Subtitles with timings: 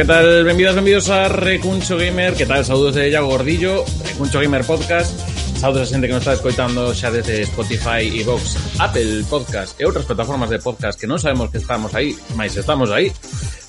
[0.00, 0.44] que tal?
[0.44, 2.32] Benvidas, benvidos a Recuncho Gamer.
[2.32, 2.64] Que tal?
[2.64, 5.12] Saúdos de Iago Gordillo Recuncho Gamer Podcast.
[5.60, 9.84] Saúdos a xente que nos está escoitando xa desde Spotify e Vox Apple Podcast e
[9.84, 13.12] outras plataformas de podcast que non sabemos que estamos aí mas estamos aí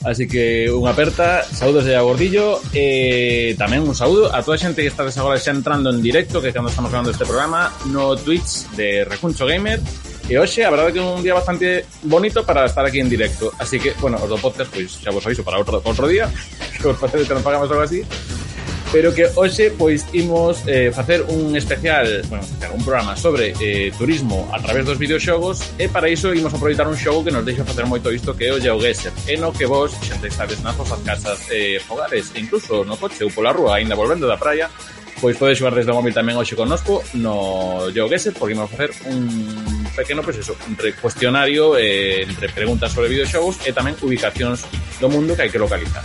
[0.07, 2.63] Así que unha aperta, saúdos de Gordillo.
[2.71, 6.39] E tamén un saúdo a toda a xente que está agora xa entrando en directo
[6.39, 9.83] que cando estamos grabando este programa no Twitch de Recuncho Gamer
[10.31, 13.51] E hoxe, a verdade que é un día bastante bonito para estar aquí en directo.
[13.59, 16.31] Así que, bueno, os do podcast, pois xa vos aviso para outro, outro día,
[16.79, 17.99] que os parece que non pagamos algo así.
[18.95, 24.47] Pero que hoxe, pois, imos eh, facer un especial, bueno, un programa sobre eh, turismo
[24.55, 27.83] a través dos videoxogos e para iso imos aproveitar un xogo que nos deixa facer
[27.83, 29.11] moito isto que é o GeoGuessr.
[29.27, 33.27] E no que vos, xente, sabes, nas vosas casas eh, fogares, e incluso no coche
[33.27, 34.71] ou pola rúa, aínda volvendo da praia,
[35.21, 39.29] pois podes xogar desde o móvil tamén hoxe connosco no GeoGuessr, porque imos facer un
[39.93, 44.65] pequeno, pois eso, un cuestionario eh, entre preguntas sobre videoxogos e tamén ubicacións
[44.97, 46.03] do mundo que hai que localizar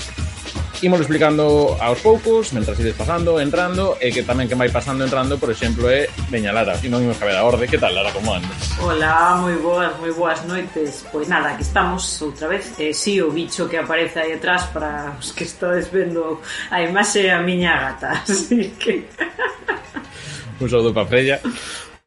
[0.82, 5.40] imos explicando aos poucos, mentras ides pasando, entrando, e que tamén que vai pasando entrando,
[5.40, 7.70] por exemplo, é Veña Lara, e non imos caber a orde.
[7.70, 8.76] Que tal, Lara, como andas?
[8.82, 11.06] Hola, moi boas, moi boas noites.
[11.08, 12.76] Pois nada, aquí estamos outra vez.
[12.76, 16.82] Eh, si, sí, o bicho que aparece aí atrás para os que estades vendo a
[16.82, 19.08] imaxe a miña gata, así que...
[20.60, 21.36] Un saúdo para Freya.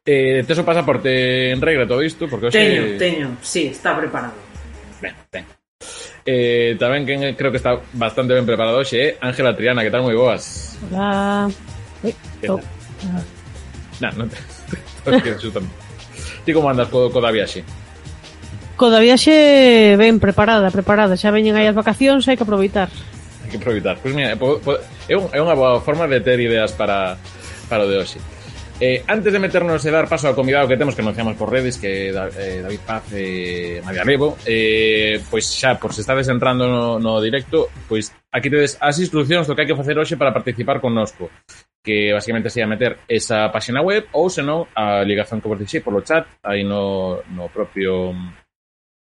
[0.04, 2.26] Eh, tes o pasaporte en regra todo isto?
[2.26, 2.58] Porque hoxe...
[2.58, 4.34] Teño, teño, sí, está preparado.
[5.00, 5.59] Ben, ben.
[6.30, 10.06] Eh, tamén quen creo que está bastante ben preparado hoxe é Ángela Triana, que tal?
[10.06, 10.78] Moi boas.
[10.86, 11.50] Hola.
[12.06, 12.14] Ui,
[12.46, 12.62] oh.
[13.98, 14.38] Nah, non te...
[16.46, 17.66] Ti como andas co, co da viaxe?
[18.78, 21.18] Co da viaxe ben preparada, preparada.
[21.18, 22.86] Xa veñen aí as vacacións, hai que aproveitar.
[23.42, 23.98] Hai que aproveitar.
[23.98, 27.18] Pois pues mira, é, é unha boa forma de ter ideas para,
[27.66, 28.22] para o de hoxe.
[28.80, 31.76] Eh, antes de meternos e dar paso ao convidado que temos que anunciamos por redes
[31.76, 36.64] que eh, David Paz e eh, María Levo eh, pois xa, por se estades entrando
[36.64, 40.32] no, no directo pois aquí tedes as instruccións do que hai que facer hoxe para
[40.32, 41.28] participar connosco
[41.84, 46.00] que basicamente sería meter esa página web ou senón a ligazón que vos dixei polo
[46.00, 48.16] chat aí no, no propio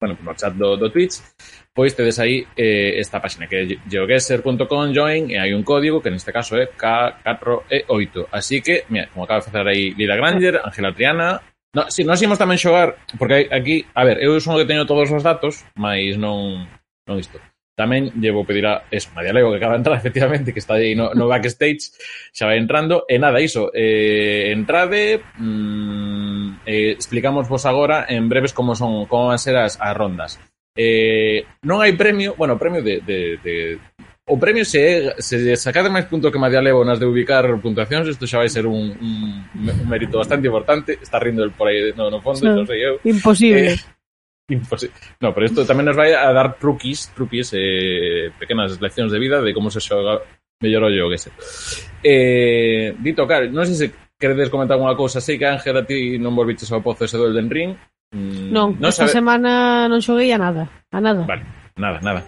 [0.04, 1.24] bueno, como chat do, do Twitch,
[1.72, 6.12] pois tedes aí eh, esta páxina que é geoguesser.com join e hai un código que
[6.12, 8.28] neste caso é K4E8.
[8.36, 11.40] Así que, mira, como acaba de facer aí Lila Granger, Ángela Triana,
[11.74, 14.86] No, si, nós imos tamén xogar, porque aquí, a ver, eu son o que teño
[14.86, 16.70] todos os datos, mas non,
[17.10, 17.42] non isto.
[17.74, 20.78] Tamén lle vou pedir a eso, María Lego, que acaba de entrar, efectivamente, que está
[20.78, 21.90] aí no, no backstage,
[22.30, 23.06] xa vai entrando.
[23.10, 29.34] E nada, iso, eh, entrade, mmm, eh, explicamos vos agora en breves como son como
[29.34, 30.38] van ser as, as rondas.
[30.78, 33.78] Eh, non hai premio, bueno, premio de, de, de
[34.26, 38.24] o premio se se sacade máis punto que Madia Levo nas de ubicar puntuacións, isto
[38.24, 40.96] xa vai ser un, un, un mérito bastante importante.
[41.02, 43.02] Está rindo el por aí no, no fondo, non, non sei eu.
[43.04, 43.76] Imposible.
[43.76, 43.93] Eh,
[44.50, 44.96] Imposible.
[45.22, 49.40] No, pero isto tamén nos vai a dar truquis, truquis, eh, pequenas leccións de vida
[49.40, 50.20] de como se xoga
[50.60, 51.32] mellor o jogo ese.
[52.04, 53.88] Eh, dito, claro, non sei se
[54.20, 57.48] queredes comentar alguna cousa, sei que Ángela ti non volviches ao pozo ese do Elden
[57.48, 57.72] Ring.
[58.12, 59.16] Mm, non, non esta sabe...
[59.16, 61.24] semana non xoguei a nada, a nada.
[61.24, 61.44] Vale,
[61.80, 62.22] nada, nada.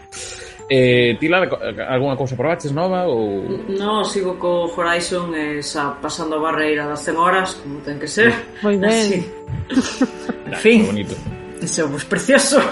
[0.71, 1.45] Eh, ti, Lara,
[1.91, 3.05] alguna cousa probaches nova?
[3.05, 3.43] Ou...
[3.75, 8.07] No, sigo co Horizon eh, xa pasando a barreira das 100 horas, como ten que
[8.07, 8.33] ser.
[8.63, 8.89] Moi ben.
[8.95, 9.19] Así.
[10.47, 10.79] nah, en fin.
[10.89, 11.15] Bonito
[11.65, 12.61] que somos precioso.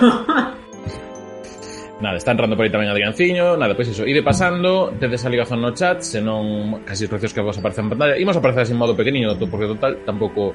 [2.02, 5.66] nada, está entrando por aí tamén Adrianciño, nada, pois iso, ide pasando, tedes a ligazón
[5.66, 8.22] no chat, senón casi os precios que vos aparecen en pantalla.
[8.22, 10.54] Imos aparecer así en modo pequeniño, porque total tampouco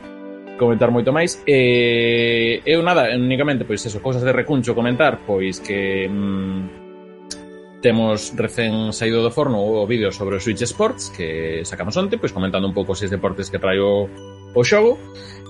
[0.55, 1.43] comentar moito máis.
[1.43, 8.95] E eu nada, únicamente pois eso, cousas de recuncho comentar, pois que mm, temos recén
[8.95, 12.75] saído do forno o vídeo sobre o Switch Sports que sacamos onte, pois comentando un
[12.77, 14.07] pouco seis deportes que traio
[14.55, 14.97] o xogo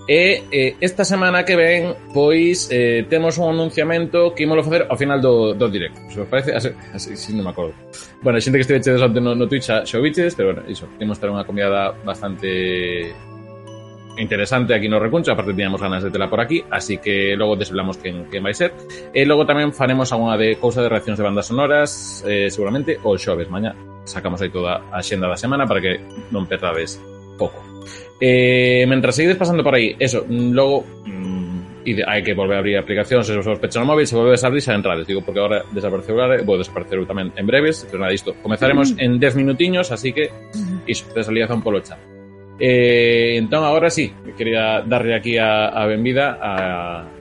[0.09, 4.97] E eh, esta semana que ven, pois, eh, temos un anunciamento que ímolo facer ao
[4.97, 6.01] final do, do directo.
[6.09, 7.77] Se vos parece, así, así, así non me acordo.
[8.25, 10.89] Bueno, a xente que esteve chedes no, no Twitch xa, xa biches, pero bueno, iso,
[10.97, 13.13] temos ter unha comida bastante
[14.17, 18.01] interesante aquí no Recuncho, aparte tiñamos ganas de tela por aquí, así que logo desvelamos
[18.01, 18.73] quen, quen vai ser.
[19.13, 23.13] E logo tamén faremos algunha de cousa de reaccións de bandas sonoras, eh, seguramente, o
[23.21, 23.77] xoves, mañá.
[24.09, 26.01] Sacamos aí toda a xenda da semana para que
[26.33, 26.97] non perdades
[27.37, 27.78] pouco.
[28.21, 31.49] Eh, mientras seguís pasando por ahí, eso, mm, luego mm,
[32.07, 34.61] hay que volver a abrir aplicación, se sospecha el móvil, se vuelve a abrir y
[34.61, 35.05] salen.
[35.07, 38.35] Digo, porque ahora desapareció voy a desaparecer también en breves, pero nada, listo.
[38.43, 40.31] Comenzaremos en 10 minutiños, así que,
[40.87, 41.99] y de salida son polo chat.
[42.61, 47.18] Eh, entonces ahora sí, quería darle aquí a, a Benvida a,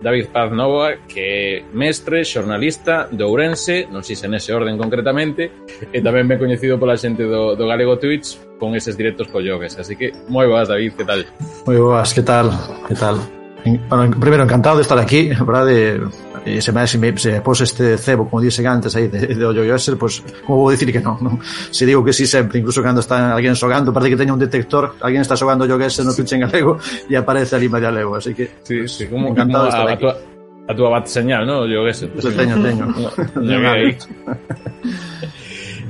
[0.00, 5.52] David Paz Nova, que é mestre, xornalista de Ourense, non sei se nese orden concretamente,
[5.92, 9.76] e tamén ben coñecido pola xente do, do Galego Twitch con eses directos co Yogues.
[9.76, 11.20] Así que, moi boas, David, que tal?
[11.68, 12.48] Moi boas, que tal?
[12.88, 13.20] Que tal?
[13.64, 16.00] Bueno, primeiro, encantado de estar aquí, verdade,
[16.44, 19.64] E se, se, me, se pos este cebo, como dixen antes aí, de, de ollo
[19.64, 21.36] yoser, pues, como vou dicir que non, non?
[21.44, 24.96] Se digo que sí sempre, incluso cando está alguén xogando, parece que teña un detector,
[25.04, 28.32] alguén está xogando ollo ese no Twitch en galego e aparece ali media lego, así
[28.32, 28.48] que...
[28.64, 30.12] Sí, pues, sí, como, encantado como a, a, tua,
[30.64, 32.08] a tua bat señal, no Ollo yoser.
[32.08, 32.88] Pues, teño, teño.
[33.36, 33.56] no,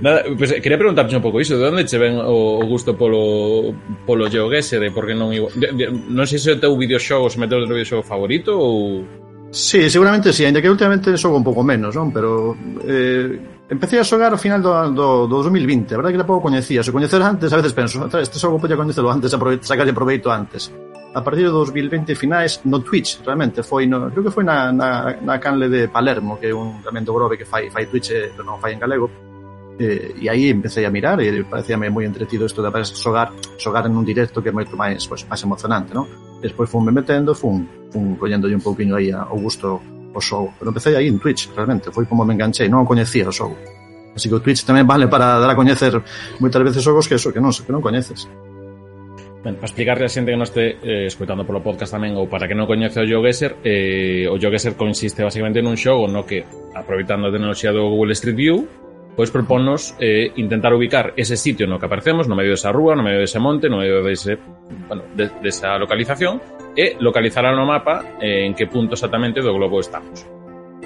[0.01, 2.97] Nada, pues, eh, quería preguntarte un pouco iso, de onde che ven o, o gusto
[2.97, 3.75] polo
[4.07, 5.53] polo geoguese de por que non igual...
[5.55, 9.05] de, de, non sei se o teu videoxogo se meteu o teu videoxogo favorito ou
[9.51, 12.15] Sí, seguramente sí, ainda que últimamente xogo un pouco menos, non?
[12.15, 12.55] Pero
[12.87, 16.87] eh, empecé a xogar ao final do, do, do 2020, a verdade que tampouco coñecía,
[16.87, 20.71] se coñecer antes, a veces penso, ah, este xogo podía coñecelo antes, sacarlle proveito antes.
[21.11, 25.19] A partir do 2020 finais, no Twitch, realmente, foi no, creo que foi na, na,
[25.19, 28.47] na canle de Palermo, que é un tamén do Grove que fai, fai Twitch, pero
[28.47, 29.11] non fai en galego,
[29.81, 33.97] eh, e aí empecé a mirar e parecíame moi entretido isto de xogar, xogar en
[33.97, 36.05] un directo que é moito máis, pois, máis emocionante, non?
[36.45, 39.81] Despois fun me metendo, fun, fun collendo un pouquinho aí ao gusto
[40.13, 40.53] o show.
[40.61, 43.57] Pero empecé aí en Twitch, realmente, foi como me enganchei, non o coñecía o show.
[44.13, 45.97] Así que o Twitch tamén vale para dar a coñecer
[46.45, 48.29] moitas veces xogos que eso que non, que non coñeces.
[49.41, 52.45] Ben, para explicarle a xente que non este eh, escoitando polo podcast tamén ou para
[52.45, 56.45] que non coñece o GeoGuessr, eh, o GeoGuessr consiste basicamente nun xogo no que,
[56.77, 58.69] aproveitando a tecnoloxía do Google Street View,
[59.17, 63.03] pois proponnos eh, intentar ubicar ese sitio no que aparecemos, no medio desa rúa, no
[63.03, 64.39] medio dese monte, no medio dese,
[64.89, 66.41] bueno, de, desa localización,
[66.77, 70.27] e localizar no mapa eh, en que punto exactamente do globo estamos.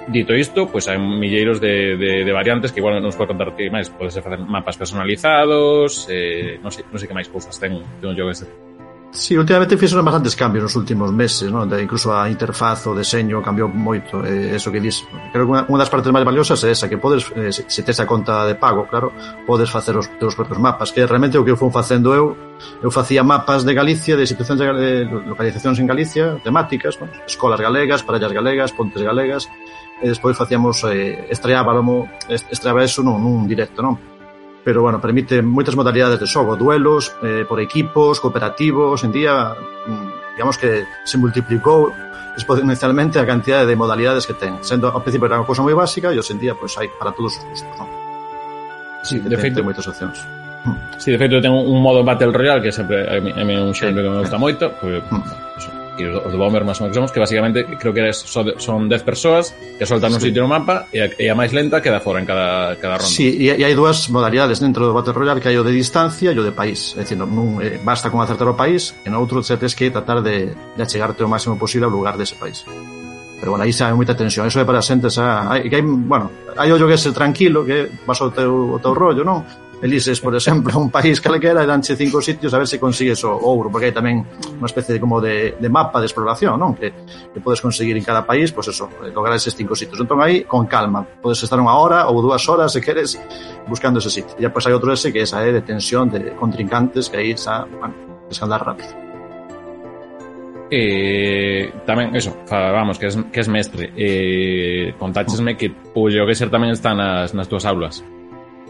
[0.04, 3.56] Dito isto, pois hai milleiros de, de, de variantes que igual non nos pode contar
[3.56, 3.88] que máis.
[3.88, 8.16] Podes facer mapas personalizados, eh, non sei, non sei que máis cousas ten, ten un
[8.16, 8.73] jogo este
[9.14, 11.64] Si, sí, últimamente fixeron bastantes cambios nos últimos meses, ¿no?
[11.64, 15.06] De, incluso a interfaz, o deseño cambiou moito, eh, eso que dis.
[15.30, 17.86] Creo que unha, unha das partes máis valiosas é esa, que podes, eh, se, se
[17.86, 19.14] tes a conta de pago, claro,
[19.46, 22.34] podes facer os teus propios mapas, que realmente o que eu fui facendo eu,
[22.82, 24.90] eu facía mapas de Galicia, de situacións de, de
[25.30, 27.06] localizacións en Galicia, temáticas, ¿no?
[27.22, 29.46] escolas galegas, parellas galegas, pontes galegas,
[30.02, 34.13] e despois facíamos, eh, estreábamos, estreaba eso nun, nun directo, non?
[34.64, 40.34] pero bueno, permite moitas modalidades de xogo, duelos, eh, por equipos, cooperativos, en día mm,
[40.40, 41.92] digamos que se multiplicou
[42.34, 44.58] exponencialmente a cantidad de modalidades que ten.
[44.64, 46.88] Sendo ao principio era unha cousa moi básica e hoxe en día pois pues, hai
[46.90, 47.88] para todos os gustos, non?
[49.04, 50.16] Sí, de feito, ten moitas opcións.
[50.96, 53.52] Si, sí, de feito ten un modo Battle Royale que sempre a mí, a mí
[53.52, 57.12] un xénero que me gusta moito, porque, mm e os de Bomber máis ou menos
[57.12, 60.16] que basicamente creo que eres, son 10 persoas que soltan sí.
[60.16, 62.98] un sitio no mapa e a, e a máis lenta queda fora en cada, cada
[62.98, 63.10] ronda.
[63.10, 66.34] Sí, e, e hai dúas modalidades dentro do Battle Royale que hai o de distancia
[66.34, 66.98] e o de país.
[66.98, 69.90] É dicir, non, eh, basta con acertar o país e no outro xa tens que
[69.94, 72.66] tratar de, de achegarte o máximo posible ao lugar dese país.
[73.38, 75.46] Pero bueno, aí xa hai moita tensión, eso é para a xente xa...
[75.46, 78.74] Ah, hai, que hai, bueno, hai o jogo que ser tranquilo, que vas ao teu,
[78.74, 79.46] o teu rollo, non?
[79.84, 83.36] Elises, por exemplo, un país calquera e danche cinco sitios a ver se consigues o
[83.36, 84.24] ouro, porque hai tamén
[84.56, 86.72] unha especie de, como de, de mapa de exploración, non?
[86.72, 86.88] Que,
[87.28, 90.00] que podes conseguir en cada país, pois pues eso, eh, lograr eses cinco sitios.
[90.00, 93.20] Entón aí, con calma, podes estar unha hora ou dúas horas, se queres,
[93.68, 94.32] buscando ese sitio.
[94.40, 97.36] E pois hai outro ese que esa é eh, de tensión, de contrincantes, que aí
[97.36, 97.92] xa, bueno,
[98.24, 98.88] tens que andar rápido
[100.72, 106.32] eh, tamén, eso, fa, vamos, que es, que es mestre eh, contáchesme que pullo que
[106.32, 108.00] ser tamén está nas, nas túas aulas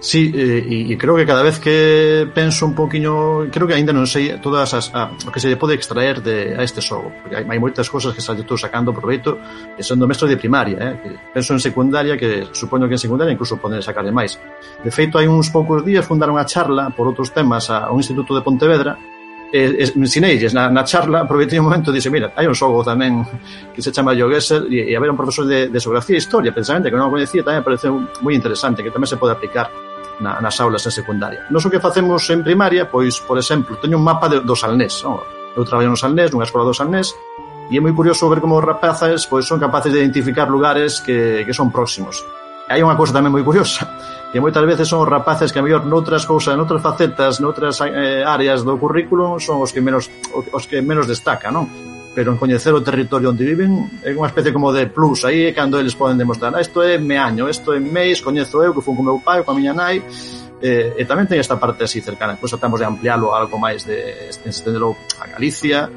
[0.04, 3.88] Sí, eh, e, e creo que cada vez que penso un poquinho, creo que aínda
[3.88, 7.08] non sei todas as a, o que se lle pode extraer de a este xogo,
[7.24, 10.28] porque hai, hai moitas cousas que xa estou sacando proveito eh, que son do mestre
[10.28, 10.94] de primaria, eh?
[11.00, 14.36] Que penso en secundaria, que supoño que en secundaria incluso poden sacar máis.
[14.84, 18.04] De feito, hai uns poucos días fundaron unha charla por outros temas a, a un
[18.04, 19.00] instituto de Pontevedra
[19.56, 22.84] e, e ensinelles na, na charla aproveitei un momento e dixe, mira, hai un xogo
[22.84, 23.24] tamén
[23.72, 26.92] que se chama Jogesser e, e haber un profesor de, de Geografía e Historia, precisamente,
[26.92, 29.72] que non o coñecía tamén parece moi interesante, que tamén se pode aplicar
[30.20, 31.46] na, nas aulas en secundaria.
[31.50, 35.02] Nos o que facemos en primaria, pois, por exemplo, teño un mapa de, do Salnés.
[35.02, 35.18] Non?
[35.18, 35.22] Oh.
[35.54, 37.14] Eu traballo no Salnés, nunha escola do Salnés,
[37.70, 41.46] e é moi curioso ver como os rapazes pois, son capaces de identificar lugares que,
[41.46, 42.26] que son próximos.
[42.66, 43.86] E hai unha cousa tamén moi curiosa,
[44.34, 48.26] que moitas veces son os rapaces que a mellor noutras cousas, noutras facetas, noutras eh,
[48.26, 51.93] áreas do currículo son os que menos os que menos destacan, non?
[52.14, 55.26] pero en coñecer o territorio onde viven é unha especie como de plus.
[55.26, 58.70] Aí é cando eles poden demostrar ah, isto é meaño, isto é meis, coñezo eu
[58.70, 59.98] que fun con meu pai, con a miña nai
[60.62, 62.38] eh, e tamén ten esta parte así cercana.
[62.38, 65.90] Pois tratamos de ampliálo a algo máis de estendelo a Galicia.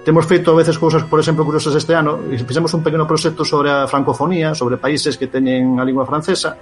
[0.00, 3.44] Temos feito a veces cousas, por exemplo, curiosas este ano, e fixemos un pequeno proxecto
[3.44, 6.56] sobre a francofonía, sobre países que teñen a lingua francesa,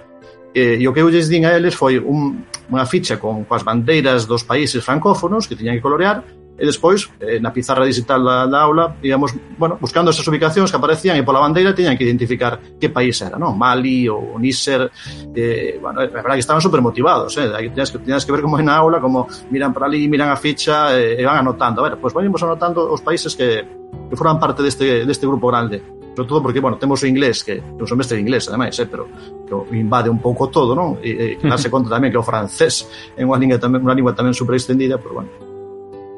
[0.51, 3.63] e, e o que eu lles din a eles foi un, unha ficha con coas
[3.63, 6.21] bandeiras dos países francófonos que tiñan que colorear,
[6.59, 10.77] E despois, eh, na pizarra digital da, da aula, íamos, bueno, buscando esas ubicacións que
[10.77, 13.55] aparecían e pola bandeira tiñan que identificar que país era, non?
[13.55, 14.91] Mali ou Níser,
[15.39, 17.47] eh, bueno, a verdade que estaban super motivados, eh?
[17.71, 20.39] Tenías que, tenías que ver como é na aula, como miran para ali, miran a
[20.39, 21.79] ficha eh, e van anotando.
[21.79, 23.63] A ver, pois pues, anotando os países que,
[24.11, 27.63] que foran parte deste, deste grupo grande sobre todo porque, bueno, temos o inglés, que
[27.63, 29.07] é un semestre de inglés, ademais, eh, pero
[29.47, 30.99] que invade un pouco todo, non?
[30.99, 34.35] E, e darse conta tamén que o francés é unha lingua tamén, unha lingua tamén
[34.35, 35.31] super extendida, pero, bueno,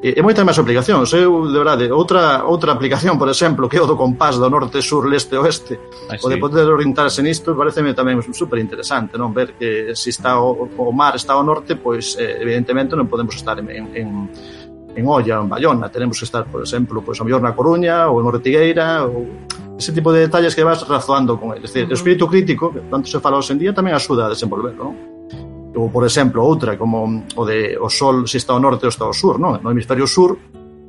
[0.01, 3.81] E, e moitas máis aplicacións, eu, de verdade, outra outra aplicación, por exemplo, que é
[3.81, 5.77] o do compás do norte, sur, leste, oeste,
[6.09, 10.41] ah, o de poder orientarse nisto, pareceme tamén super interesante, non ver que se está
[10.41, 14.09] o, o mar está ao norte, pois eh, evidentemente non podemos estar en, en,
[14.89, 18.17] en Olla, en Bayona, tenemos que estar, por exemplo, pois a mellor na Coruña ou
[18.17, 19.45] en Ortigueira ou
[19.77, 21.61] ese tipo de detalles que vas razoando con ele.
[21.61, 21.93] Es decir, uh -huh.
[21.93, 25.20] o espírito crítico, que tanto se fala hoxe en día, tamén axuda a desenvolverlo, non?
[25.71, 29.07] Ou, por exemplo, outra, como o de o Sol se está ao norte ou está
[29.07, 29.63] ao sur, non?
[29.63, 30.35] No hemisferio sur,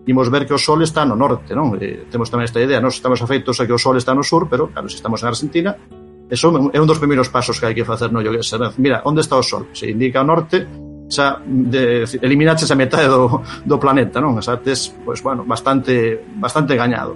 [0.07, 1.79] imos ver que o Sol está no norte, non?
[1.79, 4.51] E temos tamén esta idea, nós estamos afeitos a que o Sol está no sur,
[4.51, 5.79] pero, claro, se estamos en Argentina,
[6.27, 8.43] eso é un dos primeiros pasos que hai que facer no yoga.
[8.81, 9.71] Mira, onde está o Sol?
[9.71, 10.67] Se indica ao norte,
[11.13, 14.41] xa de, eliminaches a metade do, do planeta, non?
[14.41, 17.15] Xa tes, pois, bueno, bastante, bastante gañado.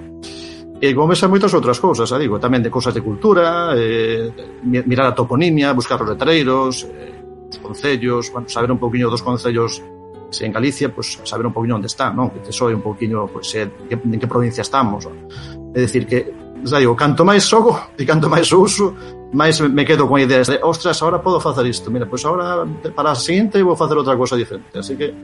[0.76, 4.28] E como esa moitas outras cousas, xa digo, tamén de cousas de cultura, eh,
[4.62, 7.15] mirar a toponimia, buscar os letreiros, eh,
[7.50, 9.82] os concellos, bueno, saber un poquinho dos concellos
[10.30, 12.30] se en Galicia, pois pues, saber un poquinho onde está, non?
[12.30, 15.06] Que te soe un poquinho, pois, pues, que, en que provincia estamos.
[15.06, 15.30] Non?
[15.72, 16.34] É dicir que,
[16.66, 18.94] xa digo, canto máis xogo e canto máis uso,
[19.32, 22.66] máis me quedo con ideas de, ostras, ahora podo facer isto, mira, pois pues ahora
[22.94, 24.74] para a seguinte vou facer outra cosa diferente.
[24.74, 25.14] Así que,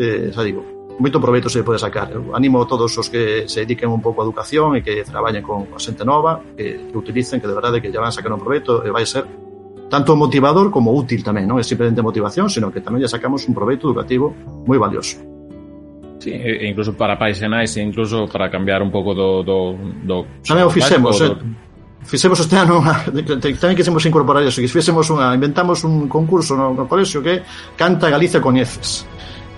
[0.00, 0.64] eh, xa digo,
[0.96, 2.12] moito proveito se pode sacar.
[2.12, 5.44] Eu animo a todos os que se dediquen un pouco a educación e que traballen
[5.44, 8.32] con a xente nova, que, que utilicen, que de verdade que lle van a sacar
[8.32, 9.28] un proveito e vai ser
[9.92, 13.52] tanto motivador como útil tamén, non é simplemente motivación, sino que tamén lle sacamos un
[13.52, 14.32] proveito educativo
[14.64, 15.20] moi valioso.
[16.16, 19.44] Sí, e incluso para pais e nais, e incluso para cambiar un pouco do...
[19.44, 21.36] do, do tamén o fixemos, do...
[21.36, 21.36] eh?
[22.08, 23.04] Fixemos este ano, una,
[23.60, 27.44] tamén quisemos incorporar eso, que fixemos unha, inventamos un concurso no, no colexio que
[27.76, 29.04] Canta Galicia Coñeces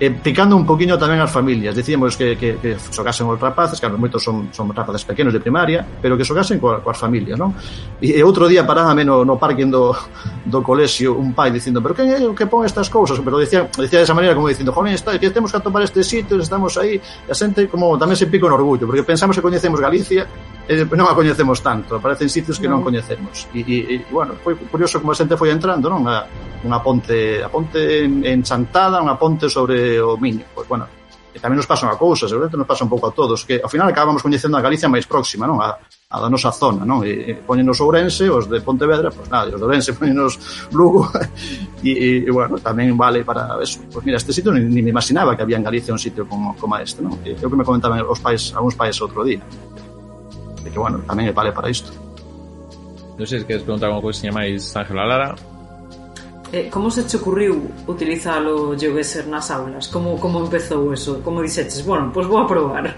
[0.05, 1.73] eh, picando un poquinho tamén as familias.
[1.73, 5.81] Dicíamos que, que, que xogasen os rapaces, que moitos son, son rapaces pequenos de primaria,
[5.81, 7.57] pero que xogasen coa, coas familias, non?
[8.01, 9.97] E, e outro día parábame no, no parking do,
[10.45, 13.17] do colexio un pai dicindo, pero quen é o que pon estas cousas?
[13.25, 16.37] Pero decía, decía desa maneira como dicindo, joven, está, que temos que atopar este sitio,
[16.37, 19.81] estamos aí, e a xente como tamén se pica un orgullo, porque pensamos que coñecemos
[19.81, 20.29] Galicia,
[20.69, 23.49] e eh, non a coñecemos tanto, aparecen sitios que non, non coñecemos.
[23.53, 26.05] E, e, e, bueno, foi curioso como a xente foi entrando, non?
[26.09, 26.25] A,
[26.65, 30.47] unha ponte, a ponte en, enchantada, unha ponte sobre o Miño.
[30.55, 30.87] Pois, bueno,
[31.35, 33.67] e tamén nos pasa a cousa, seguramente nos pasa un pouco a todos, que ao
[33.67, 35.59] final acabamos coñecendo a Galicia máis próxima, non?
[35.59, 37.03] A, a da nosa zona, non?
[37.03, 40.39] E, e poñenos Ourense, os de Pontevedra, pois nada, os de Ourense poñenos
[40.71, 41.11] Lugo,
[41.83, 43.83] e, e, e, bueno, tamén vale para eso.
[43.91, 46.55] Pois mira, este sitio ni, ni me imaginaba que había en Galicia un sitio como,
[46.55, 47.19] como este, non?
[47.27, 49.43] E, eu que me comentaban os pais, algúns pais outro día,
[50.63, 51.91] de que, bueno, tamén vale para isto.
[53.19, 55.35] Non sei se queres preguntar unha cousa máis, Ángela Lara,
[56.55, 59.91] Eh, como se te ocurriu utilizalo Geoguessr nas aulas?
[59.91, 61.19] Como, como empezou eso?
[61.19, 62.95] Como dixetes, bueno, pois pues vou a probar.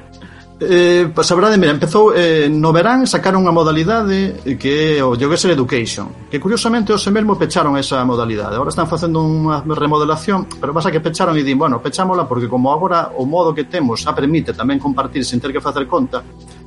[0.60, 5.16] Eh, pues a verdade, mira, empezou eh, no verán sacaron unha modalidade que é o
[5.16, 10.72] Geoguessr Education que curiosamente os mesmo pecharon esa modalidade agora están facendo unha remodelación pero
[10.76, 14.16] pasa que pecharon e din, bueno, pechámola porque como agora o modo que temos a
[14.16, 16.20] permite tamén compartir sen ter que facer conta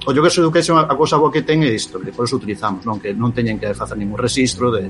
[0.06, 3.14] o Geoguessr Education a, cosa boa que ten é isto por eso utilizamos, non que
[3.14, 4.86] non teñen que facer ningún registro de,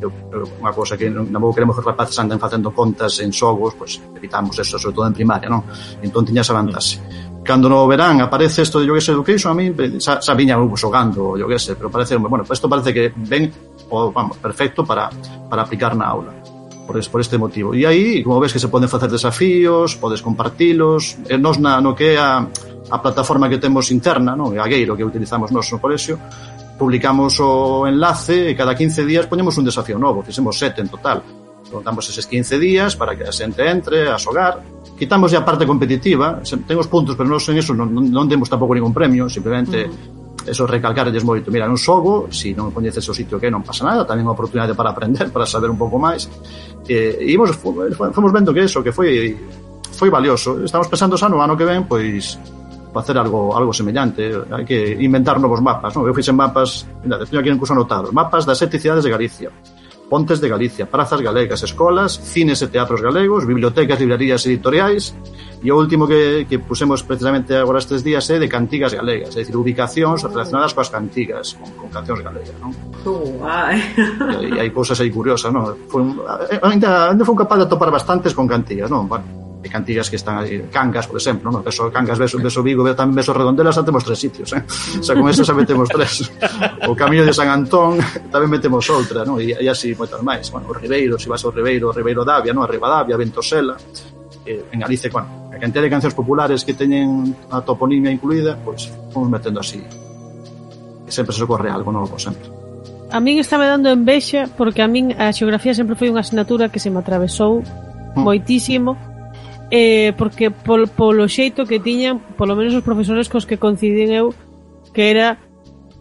[0.00, 3.34] eu, eu, unha cousa que non, non queremos que os rapaces anden facendo contas en
[3.34, 5.66] xogos, pois evitamos eso, sobre todo en primaria, non?
[6.02, 6.98] Entón tiña esa vantaxe.
[7.42, 11.32] Cando no verán aparece isto de Yogues Education, a mí xa, xa viña eu xogando,
[11.32, 13.50] o Yogues, pero parece, bueno, isto parece que ven
[13.88, 15.08] o, vamos, perfecto para,
[15.48, 16.32] para aplicar na aula
[16.88, 17.76] por, por este motivo.
[17.76, 21.92] E aí, como ves que se poden facer desafíos, podes compartilos, e nos na, no
[21.92, 22.48] que é a,
[22.90, 24.56] a plataforma que temos interna, non?
[24.56, 26.16] a Gueiro que utilizamos nos no colexio,
[26.78, 31.20] publicamos o enlace e cada 15 días poñemos un desafío novo, fixemos sete en total.
[31.68, 34.62] Contamos eses 15 días para que a xente entre a xogar.
[34.94, 38.72] Quitamos a parte competitiva, ten os puntos, pero non en eso non, non demos tampouco
[38.72, 40.18] ningún premio, simplemente uh -huh
[40.48, 43.84] eso recalcarlles moito, mira, non xogo, se si non coñeces o sitio que non pasa
[43.84, 46.24] nada, tamén unha oportunidade para aprender, para saber un pouco máis.
[46.88, 49.36] E, e imos, fomos vendo que eso, que foi
[49.92, 50.64] foi valioso.
[50.64, 52.40] Estamos pensando xa no ano que ven, pois
[52.92, 56.08] facer algo algo semellante, hai que inventar novos mapas, non?
[56.08, 59.50] Eu fixen mapas, mira, teño aquí incluso anotados, mapas das sete cidades de Galicia,
[60.08, 65.12] pontes de Galicia, prazas galegas, escolas, cines e teatros galegos, bibliotecas, librerías editoriais,
[65.62, 69.44] e o último que, que pusemos precisamente agora estes días é de cantigas galegas, é
[69.44, 72.72] dicir, ubicacións relacionadas coas cantigas, con, con cancións galegas, non?
[73.04, 73.78] Oh, ai.
[74.48, 75.76] E hai, cousas aí curiosas, non?
[75.92, 76.02] Foi,
[76.64, 79.04] ainda, ainda foi capaz de atopar bastantes con cantigas, non?
[79.06, 82.86] Bueno, de cantigas que están aí, Cangas, por exemplo, no Beso Cangas, Beso, Beso Vigo,
[82.94, 84.62] tamén Beso Redondela, xa temos tres sitios, eh?
[84.62, 86.30] O sea, con eso xa metemos tres.
[86.86, 87.98] O Camiño de San Antón,
[88.30, 89.42] tamén metemos outra, non?
[89.42, 90.46] E, e así moitas máis.
[90.54, 92.62] Bueno, o Ribeiro, se si vas ao Ribeiro, o Ribeiro Davia, non?
[92.62, 93.74] A Ribadavia, Ventosela,
[94.46, 98.86] eh, en Galicia, bueno, a cantidad de cancións populares que teñen a toponimia incluída, pois
[98.86, 99.82] pues, vamos metendo así.
[99.82, 102.46] E sempre se ocorre algo novo, sempre.
[103.10, 106.70] A min está me dando envexa porque a min a xeografía sempre foi unha asignatura
[106.70, 108.22] que se me atravesou mm.
[108.22, 108.94] moitísimo
[109.70, 114.32] eh, porque pol, polo xeito que tiñan, polo menos os profesores cos que coincidín eu,
[114.92, 115.38] que era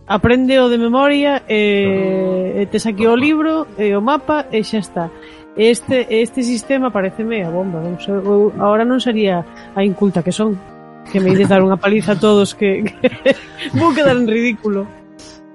[0.07, 4.79] aprende o de memoria, eh, tes aquí o libro, e eh, o mapa, e xa
[4.79, 5.05] está.
[5.57, 9.43] Este, este sistema pareceme a bomba, non sei, eu, ahora non sería
[9.75, 10.55] a inculta que son,
[11.11, 13.35] que me ides dar unha paliza a todos que, que
[13.79, 14.87] vou quedar en ridículo.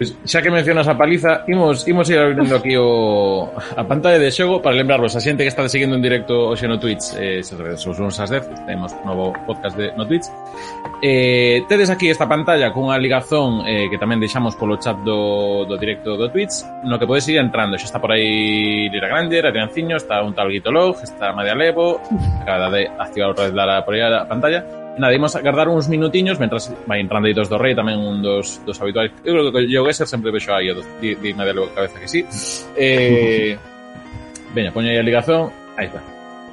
[0.03, 4.35] Pois, xa que mencionas a paliza, imos, imos ir abrindo aquí o, a pantalla de
[4.35, 7.55] xogo para lembrarvos a xente que está seguindo en directo hoxe no Twitch, eh, se
[7.55, 10.27] sabedes, os uns as 10, temos novo podcast de, no Twitch.
[11.07, 15.79] Eh, tedes aquí esta pantalla cunha ligazón eh, que tamén deixamos polo chat do, do
[15.79, 20.03] directo do Twitch, no que podes ir entrando, xa está por aí Lira Granger, Adrianciño,
[20.03, 22.03] está un tal Guitolog, está Madia Levo,
[22.43, 26.37] acaba de activar outra vez da por aí a pantalla, Nada, imos agardar uns minutiños
[26.37, 29.09] Mentras vai entrando aí dos do rei Tamén un dos, dos habituais.
[29.25, 32.09] Eu creo que o Gesser sempre vexo aí Dime di, di de logo cabeza que
[32.09, 32.21] sí.
[32.77, 33.57] Eh,
[34.53, 35.49] Veña, poño aí a ligazón.
[35.81, 36.01] Aí está.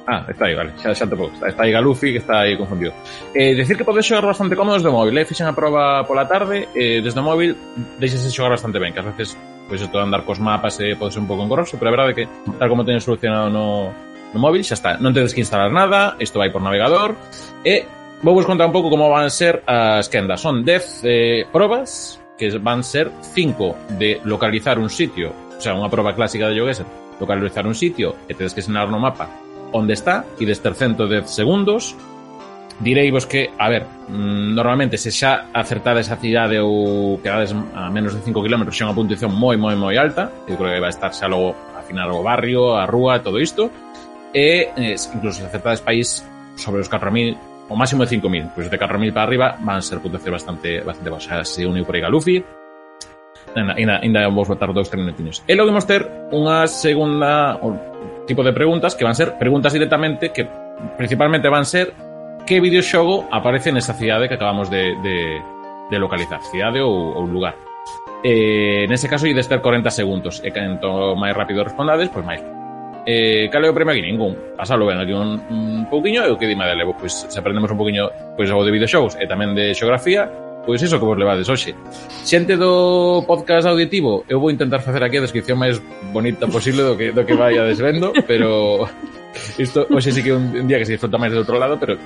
[0.08, 1.36] Ah, está aí, vale, xa, xa te pouco.
[1.44, 2.96] Está aí Galufi que está aí confundido.
[3.36, 5.28] Eh, Decir que podes xogar bastante cómodos do móvil eh?
[5.28, 7.54] Fixen a prova pola tarde eh, Desde o móvil
[8.00, 9.36] deixese xogar bastante ben Que ás veces
[9.70, 12.10] pois isto de andar cos mapas eh, pode ser un pouco engorroso, pero a verdade
[12.10, 12.26] é que
[12.58, 13.94] tal como teñen solucionado no,
[14.34, 14.98] no móvil, xa está.
[14.98, 17.14] Non tedes que instalar nada, isto vai por navegador,
[17.62, 17.86] e
[18.22, 20.44] Vou vos contar un pouco como van ser as quendas.
[20.44, 25.88] Son 10 eh, probas que van ser 5 de localizar un sitio, o sea, unha
[25.88, 26.84] proba clásica de Geoguesser,
[27.16, 29.28] localizar un sitio e tedes que señalar no mapa
[29.72, 31.96] onde está e desde 110 segundos
[32.80, 38.12] direivos que, a ver, mm, normalmente se xa acertades a cidade ou quedades a menos
[38.12, 41.12] de 5 km xa unha puntuación moi, moi, moi alta eu creo que vai estar
[41.16, 43.72] xa logo a final o barrio a rúa, todo isto
[44.36, 46.20] e eh, incluso se acertades país
[46.56, 50.42] sobre os 4.000 o máximo de 5.000, pois de 4.000 para arriba van ser puntuacións
[50.42, 51.46] bastante bastante baixas.
[51.48, 52.42] Se uniu por aí Galufi,
[53.54, 55.42] ainda, ainda vos botar dous tres minutiños.
[55.46, 56.02] E logo imos ter
[56.34, 57.56] unha segunda
[58.26, 60.46] tipo de preguntas que van ser preguntas directamente que
[60.98, 61.94] principalmente van ser
[62.42, 65.38] que videoxogo aparece nesa cidade que acabamos de, de,
[65.90, 67.54] de localizar, cidade ou, ou lugar.
[68.20, 72.42] Eh, nese caso, ides ter 40 segundos, e canto máis rápido respondades, pois máis
[73.06, 74.02] eh, cal é o premio aquí?
[74.02, 74.56] Ningún.
[74.56, 76.96] Pasalo ben aquí un, un pouquiño e o que dime de levo?
[76.96, 80.28] Pois se aprendemos un pouquiño pois, algo de videoxogos e tamén de xeografía,
[80.64, 81.74] pois iso que vos levades hoxe.
[82.24, 85.80] Xente do podcast auditivo, eu vou intentar facer aquí a descripción máis
[86.12, 88.84] bonita posible do que, do que vai a desvendo, pero
[89.58, 91.96] isto hoxe sí que un, un día que se disfruta máis do outro lado, pero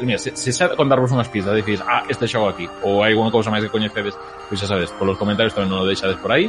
[0.00, 3.32] mira, se, se sabe contarvos unhas pistas, dicís, ah, este xogo aquí, ou hai unha
[3.34, 4.14] cousa máis que coñecedes,
[4.46, 6.46] pois xa sabes, polos comentarios tamén non o deixades por aí,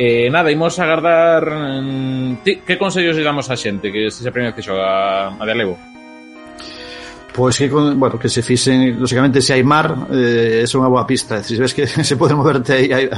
[0.00, 4.54] Eh, nada, imos agardar mm, ti, que consellos lle damos a xente que se aprende
[4.54, 5.74] que xoga a de Alevo?
[7.34, 11.02] Pois que, que, bueno, que se fixen, lógicamente, se hai mar, eh, é unha boa
[11.02, 11.42] pista.
[11.42, 13.10] Se ves que se pode moverte aí, aí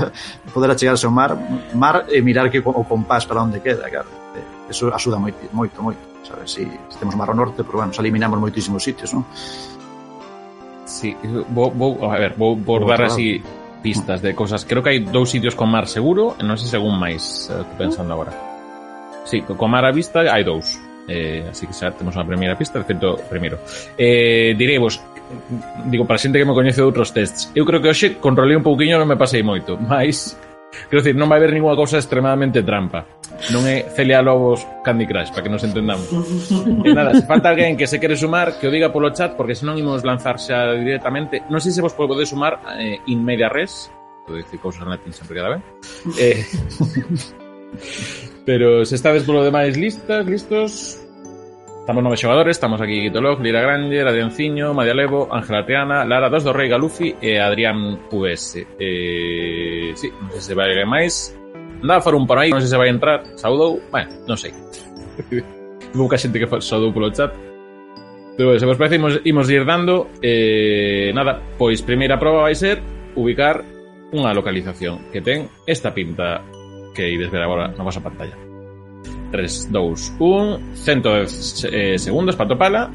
[0.56, 1.36] poder achegarse ao mar,
[1.76, 4.08] mar e mirar que o compás para onde queda, claro.
[4.32, 6.00] Eh, eso axuda moito, moito, moito.
[6.24, 9.28] Sabes, si, se temos mar ao norte, pero bueno, se eliminamos moitísimos sitios, non?
[10.88, 11.12] Sí,
[11.52, 13.44] vou, vou, a ver, vou, vou dar así
[13.82, 14.64] pistas de cousas.
[14.64, 17.76] Creo que hai dous sitios con mar seguro, e non sei según máis, eh, estou
[17.76, 18.32] pensando agora.
[19.24, 20.78] Sí, con mar a vista hai dous.
[21.10, 23.58] Eh, así que xa temos unha primeira pista, de feito, primeiro.
[23.98, 25.02] Eh, direivos,
[25.90, 28.94] digo, para xente que me coñece outros tests, eu creo que hoxe controlei un pouquiño,
[29.00, 30.38] non me pasei moito, mas
[30.88, 33.06] Quero dicir, non vai haber ninguna cousa extremadamente trampa.
[33.50, 36.06] Non é Celia Lobos Candy Crush, para que nos entendamos.
[36.86, 39.58] e nada, se falta alguén que se quere sumar, que o diga polo chat, porque
[39.58, 41.42] senón imos lanzar xa directamente.
[41.50, 43.90] Non sei se vos podedes sumar eh, in media res,
[44.26, 45.62] podo dicir cousas en latín sempre cada vez.
[46.18, 46.44] Eh,
[48.48, 50.99] pero se estades polo demais listas, listos,
[51.80, 56.44] Estamos nove xogadores, estamos aquí Guitolog, Lira Granger, Adrianciño, Madia Levo, Ángela Teana, Lara Dos
[56.44, 58.62] do Rei Galufi e Adrián QS.
[58.78, 61.34] Eh, sí, non sei se vai alguén máis.
[61.80, 63.24] Andaba for un por aí, non sei se vai entrar.
[63.34, 64.52] Saudou, bueno, non sei.
[65.96, 67.32] Hubo xente que saudou polo chat.
[68.36, 70.12] Pero, se vos parece, imos, imos ir dando.
[70.22, 72.78] Eh, nada, pois primeira proba vai ser
[73.16, 73.64] ubicar
[74.12, 76.44] unha localización que ten esta pinta
[76.94, 78.49] que ides ver agora na vosa pantalla.
[79.30, 82.90] 3, 2, 1 110 eh, segundos para topala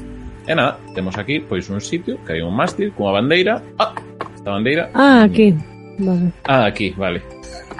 [0.46, 3.92] E nada, temos aquí pois un sitio Que hai un mástil cunha bandeira Ah,
[4.36, 5.50] esta bandeira Ah, aquí
[5.98, 6.30] vale.
[6.46, 7.20] Ah, aquí, vale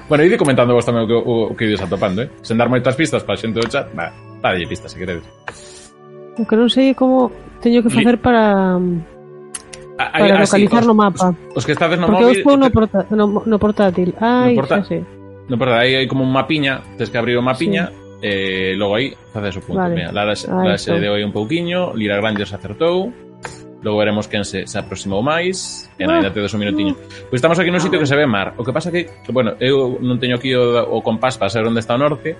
[0.09, 2.31] Bueno, ide comentando vos tamén o que, o, o que ides atopando, eh?
[2.38, 5.27] Sen dar moitas pistas para xente do chat, va, dalle pistas, se queredes.
[6.38, 8.79] O que non sei como teño que facer para
[9.99, 11.35] para Ay, localizar os, no mapa.
[11.51, 12.42] Os, os que estades no Porque móvil...
[12.47, 14.14] Porque no, porta, no, no portátil.
[14.23, 15.03] Ai, no porta, xa sei.
[15.51, 18.96] No, perdón, aí hai como un mapiña, tens que abrir o mapiña, sí eh, logo
[18.96, 19.94] aí facedes o punto vale.
[19.94, 23.12] Mira, Lara, ah, Lara se deu aí un pouquiño Lira Grandes acertou
[23.85, 26.35] Logo veremos quen se, se aproximou máis E ainda ah.
[26.35, 26.96] tedes un minutiño
[27.29, 30.00] Pois estamos aquí nun sitio que se ve mar O que pasa que, bueno, eu
[30.00, 32.35] non teño aquí o, o compás para saber onde está o norte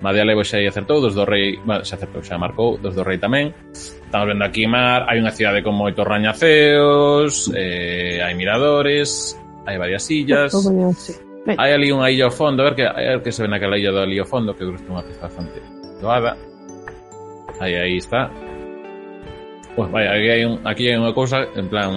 [0.00, 3.20] Madia Levo xa acertou, dos do Rei, bueno, xa acertou, xa marcou, dos do Rei
[3.20, 3.52] tamén.
[3.68, 9.36] Estamos vendo aquí mar, hai unha cidade con moitos rañaceos, eh, hai miradores,
[9.68, 10.56] hai varias sillas.
[10.56, 11.29] Oh, oh, oh, sí.
[11.46, 13.80] Hai ali unha illa ao fondo, a ver que, a ver que se ve naquela
[13.80, 15.58] illa do ali ao fondo, que creo que é unha pista bastante
[15.96, 16.36] doada.
[17.60, 18.28] Aí, aí está.
[19.76, 21.88] Pues vaya, aquí hai, un, aquí hai unha cousa en plan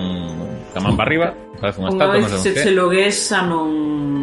[0.71, 1.27] camán para arriba,
[1.59, 3.67] parece unha estatua, non sei se, se logues xa non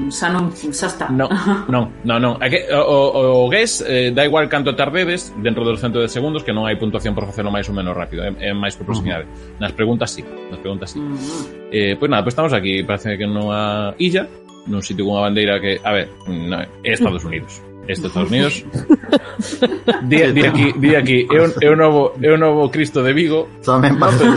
[0.08, 1.06] xa non xa está.
[1.12, 1.28] Non,
[1.68, 2.32] non, non, non.
[2.40, 6.52] que o, o, o guess eh, da igual canto tardedes dentro dos 110 segundos que
[6.52, 9.24] non hai puntuación por facelo máis ou menos rápido, eh, é, é máis por proximidade.
[9.24, 9.60] Uh -huh.
[9.60, 10.98] Nas preguntas sí, nas preguntas sí.
[11.00, 11.60] Uh -huh.
[11.70, 14.24] Eh, pois pues nada, pois pues estamos aquí, parece que nunha illa
[14.66, 17.62] nun sitio cunha bandeira que, a ver, no, é Estados Unidos.
[17.88, 18.64] Este Estados Unidos.
[20.02, 23.12] Di, di aquí, di aquí, é un, é un novo, é un novo Cristo de
[23.12, 23.48] Vigo.
[23.64, 24.28] Tamén parece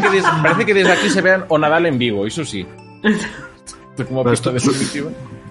[0.00, 2.64] que des, parece que desde aquí se vean o Nadal en Vigo, iso sí.
[4.06, 5.10] Como pista de subjetiva.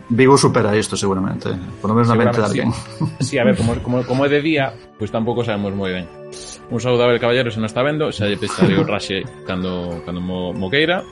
[0.10, 1.52] Vigo supera isto seguramente,
[1.82, 2.72] por lo menos na mente de alguén.
[3.20, 5.92] Si, sí, a ver, como, como, como é de día, pois pues tampouco sabemos moi
[5.92, 6.08] ben.
[6.72, 10.00] Un saúdo a ver, Caballero se non está vendo, xa lle pesarei o raxe cando,
[10.08, 11.04] cando mo, mo queira.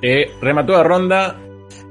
[0.00, 1.36] E eh, rematou a ronda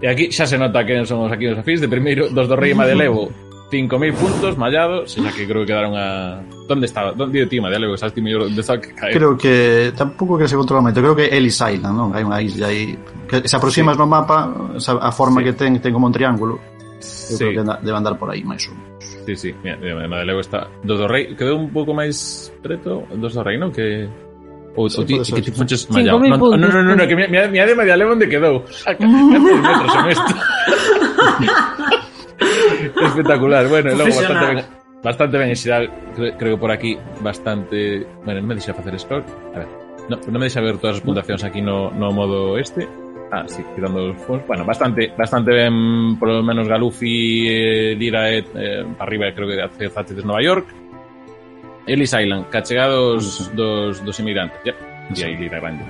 [0.02, 2.56] E aquí xa se nota que son os aquí os afís de primeiro dos do
[2.56, 3.30] Rei Madelevo.
[3.70, 6.40] 5.000 puntos mallados, xa que creo que quedaron a...
[6.68, 7.12] Donde estaba?
[7.12, 7.98] Donde ti, Madelevo?
[7.98, 9.12] Sabes ti mellor onde está que cae?
[9.12, 9.92] Creo que...
[9.92, 11.04] Tampouco que se controla moito.
[11.04, 12.16] Creo que Ellis Island, non?
[12.16, 12.96] Hai unha isla aí...
[13.28, 14.00] Que se aproximas sí.
[14.00, 15.52] no mapa, a forma sí.
[15.52, 16.56] que ten, ten como un triángulo.
[17.04, 17.44] Eu sí.
[17.44, 19.04] creo que debe andar por aí, máis ou menos.
[19.28, 19.52] Sí, sí.
[19.60, 20.72] Mira, eh, Madelevo está...
[20.88, 23.04] Do do Rei quedou un pouco máis preto.
[23.20, 23.76] Dos do Rei, non?
[23.76, 24.08] Que
[25.06, 25.52] Ti, que ti
[26.06, 26.20] no,
[26.70, 28.62] no, no, no, que mira, mira, mira de Madelevo onde quedou.
[28.86, 30.34] A ca- cantos metros son isto?
[33.02, 33.68] Espectacular.
[33.68, 34.66] Bueno, logo bastante ben,
[35.04, 38.98] bastante ben en xeral, creo, creo que por aquí bastante, bueno, non me deixa facer
[39.00, 39.24] scroll.
[39.56, 39.70] A ver.
[40.10, 42.88] No, non me deixa ver todas as puntuacións aquí no, no modo este.
[43.28, 44.48] Ah, sí, quitando os fondos.
[44.48, 49.60] Bueno, bastante bastante ben, por lo menos Galufi, eh, Lira e eh, arriba, creo que
[49.60, 50.66] hace Zate de Nova York.
[51.88, 54.60] Ellis Island, cachegados dos, dos emigrantes.
[54.66, 54.74] Ya,
[55.14, 55.22] Sí.
[55.22, 55.84] E aí lira grande.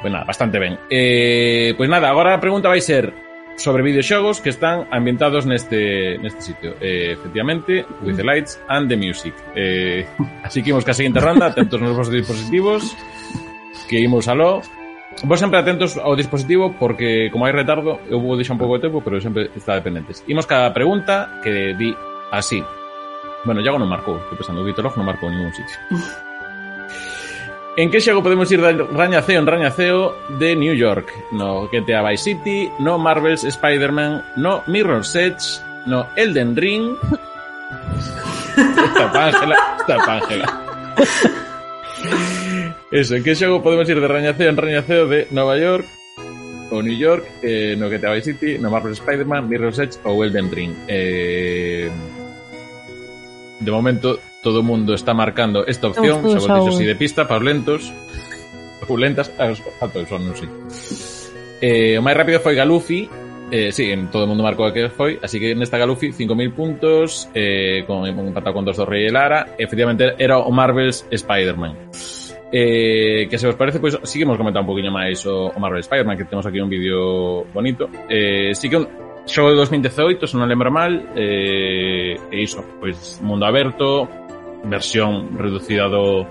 [0.00, 0.78] Pois nada, bastante ben.
[0.90, 3.12] Eh, pois nada, agora a pregunta vai ser
[3.56, 6.74] sobre videoxogos que están ambientados neste, neste sitio.
[6.80, 9.32] Eh, efectivamente, With the Lights and the Music.
[9.54, 10.04] Eh,
[10.44, 12.96] así que imos que a seguinte ronda, atentos nos vosos dispositivos,
[13.88, 14.60] que imos aló.
[15.22, 18.90] Vos sempre atentos ao dispositivo porque, como hai retardo, eu vou deixar un pouco de
[18.90, 20.26] tempo, pero sempre está dependentes.
[20.26, 21.94] Imos cada pregunta que di
[22.34, 22.60] así.
[23.44, 25.76] Bueno, Iago non marcou, estou pensando, o Vitorog non marcou en ningún sitio.
[27.76, 31.10] En que xogo podemos ir de rañaceo en rañaceo de New York?
[31.34, 36.96] No GTA Vice City, no Marvel's Spider-Man, no Mirror's Edge, no Elden Ring.
[38.56, 40.46] Esta pángela, esta pángela.
[42.94, 45.84] Eso, en que xogo podemos ir de rañaceo en rañaceo de Nova York
[46.70, 50.46] ou New York, eh, no GTA Vice City, no Marvel's Spider-Man, Mirror's Edge ou Elden
[50.48, 50.72] Ring.
[50.86, 51.90] Eh,
[53.64, 57.24] de momento todo o mundo está marcando esta opción, xa vos dixo, si de pista
[57.24, 57.82] para os lentos,
[58.84, 60.48] ou lentas, ah, aos, a todos son, non sei.
[61.64, 63.08] Eh, o máis rápido foi Galufi,
[63.48, 67.32] eh, sí, en todo o mundo marcou que foi, así que nesta Galufi 5.000 puntos,
[67.32, 71.88] eh, con, empatado con dos do Rei e Lara, efectivamente era o Marvel's Spider-Man.
[72.56, 76.16] Eh, que se vos parece, pois pues, sí un poquinho máis o, o Marvel Spider-Man,
[76.20, 77.88] que temos aquí un vídeo bonito.
[78.08, 78.86] Eh, sí que un,
[79.26, 84.04] Xogo de 2018, se non lembro mal, eh, e iso, pois mundo aberto,
[84.68, 86.28] versión reducida do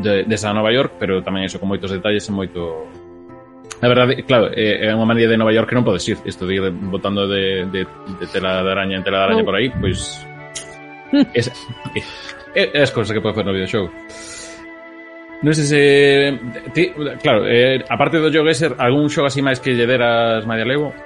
[0.00, 2.88] de, de Nova York, pero tamén iso con moitos detalles e moito
[3.84, 6.16] A verdade, claro, é, é unha manía de Nova York que non podes ir.
[6.24, 9.48] Isto de ir botando de, de, de tela de araña en tela de araña oh.
[9.48, 10.24] por aí, pois...
[11.36, 11.46] Es,
[12.56, 13.92] é, é as cousas que pode facer no videoxogo.
[15.44, 15.80] Non sei se...
[16.72, 16.82] Ti,
[17.20, 20.96] claro, eh, aparte do jogo ese, algún xogo así máis que lle deras Madia Levo?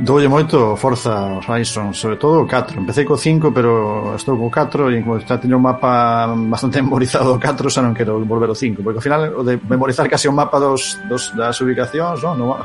[0.00, 2.80] Doulle moito forza aos Bison, sobre todo o 4.
[2.80, 7.30] Empecé co 5, pero estou co 4 e como está teño un mapa bastante memorizado
[7.30, 10.26] o 4, xa non quero volver ao 5, porque ao final o de memorizar casi
[10.26, 12.58] o mapa dos, dos das ubicacións, non, non,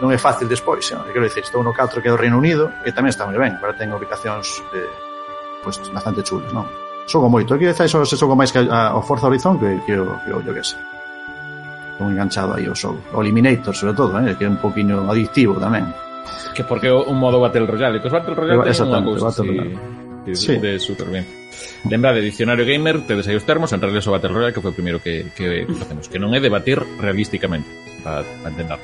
[0.00, 1.04] non é fácil despois, non?
[1.12, 3.60] quero dicir, estou no 4 que é o Reino Unido, que tamén está moi ben,
[3.60, 4.88] agora ten ubicacións eh,
[5.60, 6.64] pues, bastante chulas, non?
[7.04, 10.16] Xogo moito, aquí dezáis se xogo máis que a, o Forza Horizon que, que, o,
[10.24, 10.80] que o yo que sei
[11.92, 12.98] estou enganchado aí ao xogo.
[13.12, 15.86] O Eliminator, sobre todo, eh, que é un poquinho adictivo tamén.
[16.54, 18.00] Que porque un modo Battle Royale.
[18.00, 19.48] Que os Battle Royale é unha cousa así,
[20.26, 20.56] de, sí.
[20.58, 21.42] de supervivencia.
[21.88, 24.70] Lembra de Diccionario Gamer, tedes aí os termos, en realidad o Battle Royale que foi
[24.70, 27.66] o primeiro que, que facemos, que non é debatir realísticamente,
[28.06, 28.78] para, para entender.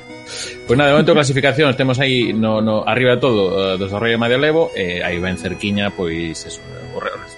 [0.67, 4.37] Pois nada, de momento clasificacións temos aí no, no arriba de todo uh, desarrollo medio
[4.37, 6.59] levo, e eh, aí ben cerquiña, pois eso,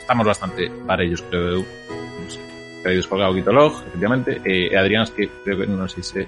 [0.01, 1.63] estamos bastante parellos, creo eu.
[1.93, 2.43] Non sei.
[2.81, 6.25] Creo que o Guitolog, efectivamente, e eh, Adrián, que creo que non sei se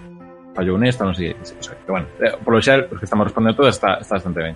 [0.53, 2.07] fallou nesta, non sei, o sea, que, bueno,
[2.45, 4.55] polo xal, os que estamos respondendo todas está, está bastante ben.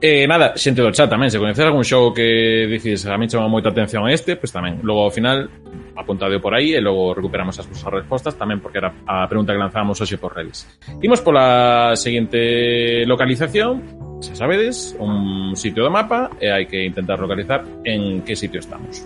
[0.00, 3.28] E eh, nada, xente do chat tamén, se coñeces algún xogo que dices a mí
[3.28, 5.44] chama moita atención a este, pois pues tamén, logo ao final
[5.92, 9.60] apuntadeo por aí e logo recuperamos as vosas respostas tamén porque era a pregunta que
[9.60, 10.64] lanzábamos hoxe por redes.
[11.04, 13.84] Imos pola seguinte localización,
[14.24, 18.64] xa sabedes, un sitio do mapa eh, e hai que intentar localizar en que sitio
[18.64, 19.04] estamos.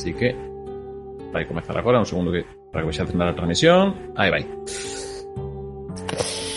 [0.00, 0.32] Así que
[1.28, 3.94] vai comezar agora, un segundo que para que vexades a transmisión.
[4.16, 4.44] Aí vai.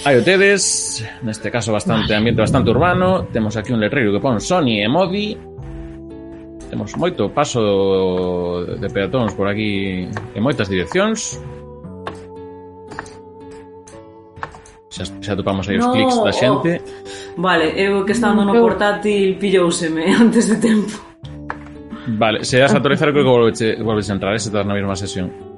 [0.04, 4.36] Aí o tedes, neste caso bastante ambiente bastante urbano, temos aquí un letreiro que pon
[4.44, 5.40] Sony e Modi.
[6.68, 11.40] Temos moito paso de peatóns por aquí en moitas direccións.
[14.92, 16.84] Xa, xa topamos aí os no, clics da xente.
[17.40, 21.00] Vale, eu que estando no portátil pillouseme antes de tempo.
[22.08, 25.00] Vale, se das a creo que volveche, volves a entrar, eh, se estás na mesma
[25.00, 25.49] sesión.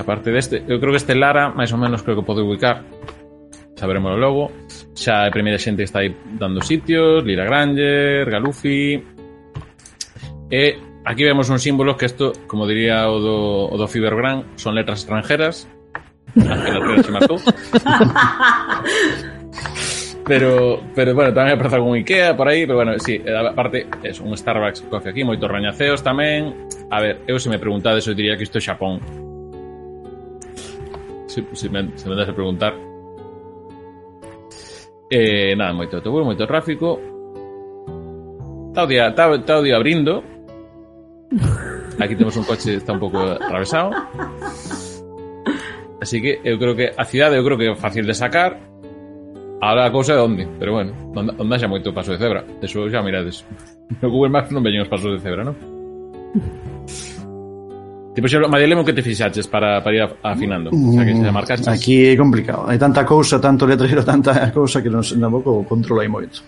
[0.00, 2.82] aparte deste, eu creo que este Lara, máis ou menos, creo que pode ubicar.
[3.76, 4.52] Saberemos logo.
[4.92, 9.20] Xa a primeira xente está aí dando sitios, Lira Granger, Galufi...
[10.50, 14.74] E aquí vemos un símbolo que isto, como diría o do, o do Fibergram, son
[14.74, 15.70] letras estrangeras.
[20.26, 24.10] pero, pero bueno, tamén aparece algún Ikea por aí, pero bueno, sí, eh, aparte, é
[24.18, 26.66] un Starbucks coffee aquí, moitos rañaceos tamén.
[26.90, 28.98] A ver, eu se me preguntades, eu diría que isto é Xapón
[31.30, 32.74] si, si me, se me das a preguntar.
[35.10, 36.98] Eh, nada, moito autobús, moito tráfico.
[38.70, 40.22] Está o día, está, está o día abrindo
[42.04, 43.90] aquí temos un coche está un pouco atravesado.
[46.00, 48.58] Así que eu creo que a cidade eu creo que é fácil de sacar.
[49.60, 52.44] Ahora a cousa é onde, pero bueno, onde onda xa moito paso de cebra.
[52.62, 53.44] Eso xa mirades.
[54.00, 55.56] No Google Maps non veñen os pasos de cebra, non?
[58.14, 60.70] Tipo, xa, María que te fixaches para, para ir afinando?
[60.74, 61.68] O sea, que xa marcaches...
[61.68, 62.66] Aquí é complicado.
[62.66, 66.42] Hai tanta cousa, tanto letrero, tanta cousa que non, tampouco controlai moito.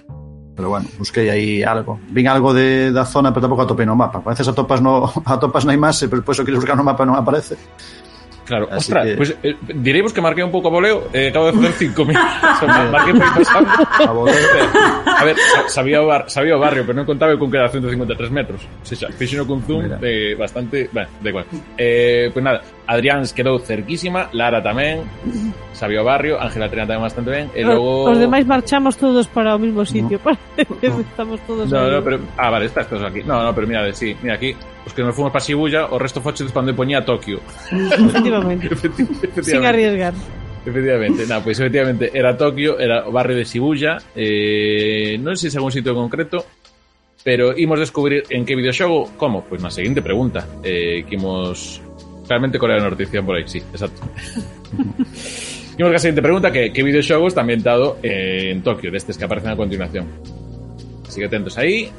[0.53, 2.03] Pero bueno, busquei aí algo.
[2.11, 4.21] Vin algo de, da zona, pero tampouco atopei no mapa.
[4.27, 7.15] A veces atopas, no, atopas na imaxe, pero depois o queres buscar no mapa non
[7.15, 7.55] aparece.
[8.45, 11.47] Claro, Así ostras, que- pues eh, direivos que marquei un pouco a voleo, eh, acabo
[11.47, 12.27] de facer 5 minutos.
[12.59, 13.71] Pasando.
[14.03, 14.35] A voleo.
[15.07, 18.61] A ver, sa- sabía bar, sabía barrio, pero non contaba con que era 153 metros.
[18.67, 19.09] O sea,
[19.47, 19.87] con zoom
[20.35, 20.91] bastante...
[20.93, 21.47] Bueno, da igual.
[21.79, 25.07] Eh, pues nada, Adriáns quedou cerquísima, Lara tamén,
[25.73, 28.11] Sabio Barrio, Ángela Trena tamén bastante ben, e logo...
[28.11, 31.01] Os demais marchamos todos para o mismo sitio, no.
[31.01, 31.71] estamos todos...
[31.71, 32.19] No, no, pero...
[32.35, 33.23] Ah, vale, estás todos aquí.
[33.23, 36.19] No, no, pero mira, sí, mira aquí, os que nos fomos para Shibuya, o resto
[36.19, 37.39] foche cando poñía Tokio.
[37.71, 38.67] Efectivamente.
[38.75, 39.43] Efectivamente.
[39.43, 40.15] Sin arriesgar.
[40.65, 45.51] Efectivamente, na, pois pues, efectivamente era Tokio, era o barrio de Shibuya, eh, non sei
[45.51, 46.47] se algún sitio concreto,
[47.27, 49.43] pero imos descubrir en que videoxogo, como?
[49.43, 51.83] Pois pues na seguinte pregunta, eh, que imos
[52.33, 54.01] claramente Corea da Norte, por aí, sí, exacto.
[55.77, 59.53] imos ca seguinte pregunta, que que videoxogo está ambientado eh, en Tokio, destes que aparecen
[59.53, 60.09] a continuación.
[61.07, 61.93] Así que atentos aí.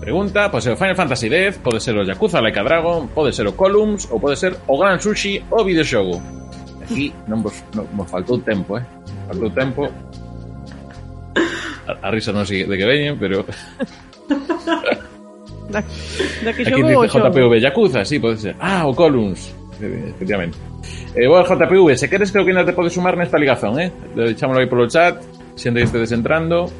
[0.00, 3.32] Pregunta, pode ser o Final Fantasy X, pode ser o Yakuza Like a Dragon, pode
[3.32, 6.20] ser o Columns ou pode ser o Gran Sushi o videoxogo.
[6.82, 8.84] Aquí non vos, non, vos faltou tempo, eh?
[9.28, 9.88] Faltou tempo.
[11.88, 13.44] A, a risa non sei de que veñen, pero
[15.72, 15.80] Da,
[16.44, 17.08] da que aquí dice.
[17.18, 18.56] JPV Yakuza, sí, pode ser.
[18.58, 20.58] Ah, o Columns, efectivamente.
[21.14, 23.90] Eh, bueno, JPV, se queres creo que ainda te podes sumar nesta ligazón, eh?
[24.14, 25.18] Deixámoslo aí polo chat,
[25.56, 26.70] xente que estedes entrando.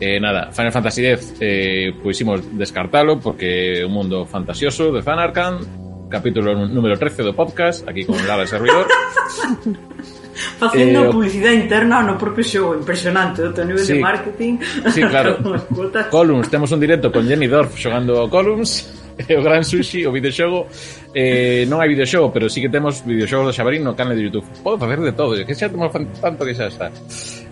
[0.00, 5.02] Eh, nada, Final Fantasy X eh, pois imos descartalo porque é un mundo fantasioso de
[5.02, 8.86] Zanarkand capítulo nú- número 13 do podcast aquí con Lara de servidor
[10.58, 14.54] Facendo eh, publicidade interna no propio xogo, impresionante, o teu nivel sí, de marketing.
[14.94, 15.38] Sí, claro.
[16.10, 18.86] Columns, temos un directo con Jenny Dorf xogando Columns
[19.38, 20.66] o Gran Sushi, o videoxogo.
[21.14, 24.46] Eh, non hai videoxogo, pero sí que temos videoxogos do Xabarín no canal de Youtube.
[24.62, 26.86] Podo facer de todo, que xa temos tanto que xa está.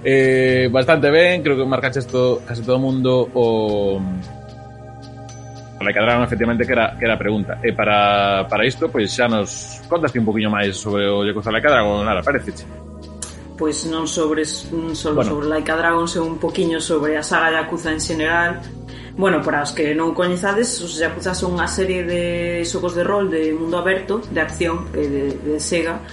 [0.06, 3.98] Eh, bastante ben, creo que marcaxe todo, case todo o mundo o
[5.80, 7.58] recadraron efectivamente que era, que era a pregunta.
[7.62, 11.68] E para, para isto, pois xa nos contaste un poquinho máis sobre o Yakuza Laika
[11.68, 12.52] Dragon, nada, parece
[13.56, 15.32] Pois non sobre solo bueno.
[15.32, 18.60] sobre Laika Dragon, se un poquinho sobre a saga Yakuza en general.
[19.16, 23.32] Bueno, para os que non coñezades, os Yakuza son unha serie de xogos de rol
[23.32, 26.04] de mundo aberto, de acción, de, de Sega,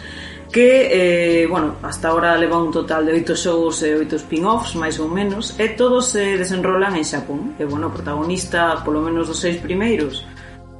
[0.53, 5.01] que, eh, bueno, hasta ahora leva un total de oito xogos e oito spin-offs, máis
[5.01, 7.57] ou menos, e todos se eh, desenrolan en Xapón.
[7.57, 10.21] E, bueno, o protagonista, polo menos dos seis primeiros,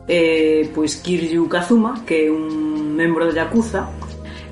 [0.06, 3.90] eh, pois Kiryu Kazuma, que é un membro de Yakuza,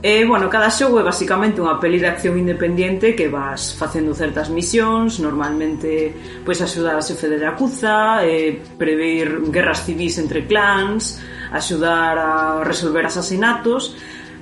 [0.02, 4.50] E, bueno, cada xogo é basicamente unha peli de acción independiente que vas facendo certas
[4.50, 11.22] misións, normalmente pois axudar a xefe de Yakuza, eh, prever guerras civis entre clans,
[11.54, 13.94] axudar a resolver asasinatos,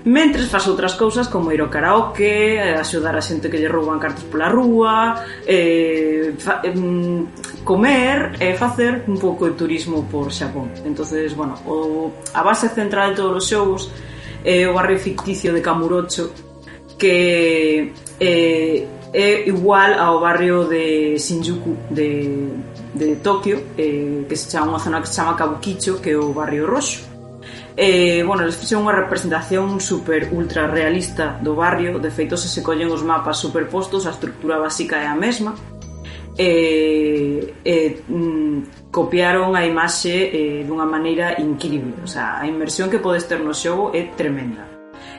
[0.06, 4.00] Mentres faz outras cousas como ir ao karaoke, eh, axudar a xente que lle rouban
[4.00, 10.08] cartas pola rúa, eh, fa, eh, mm, comer e eh, facer un pouco de turismo
[10.08, 10.72] por Xapón.
[10.88, 13.92] Entonces, bueno, o, a base central de todos os xogos
[14.44, 16.32] é eh, o barrio ficticio de Camurocho
[16.98, 22.48] que eh, é igual ao barrio de Shinjuku de,
[22.94, 26.32] de Tokio eh, que se chama unha zona que se chama Kabukicho que é o
[26.32, 27.09] barrio roxo
[27.82, 32.60] Eh, bueno, eles fixeron unha representación super ultra realista do barrio, de feito se se
[32.60, 35.56] collen os mapas superpostos, a estructura básica é a mesma,
[36.42, 43.04] Eh, eh, mm, copiaron a imaxe eh, dunha maneira increíble, o sea, a inmersión que
[43.04, 44.69] podes ter no xogo é tremenda.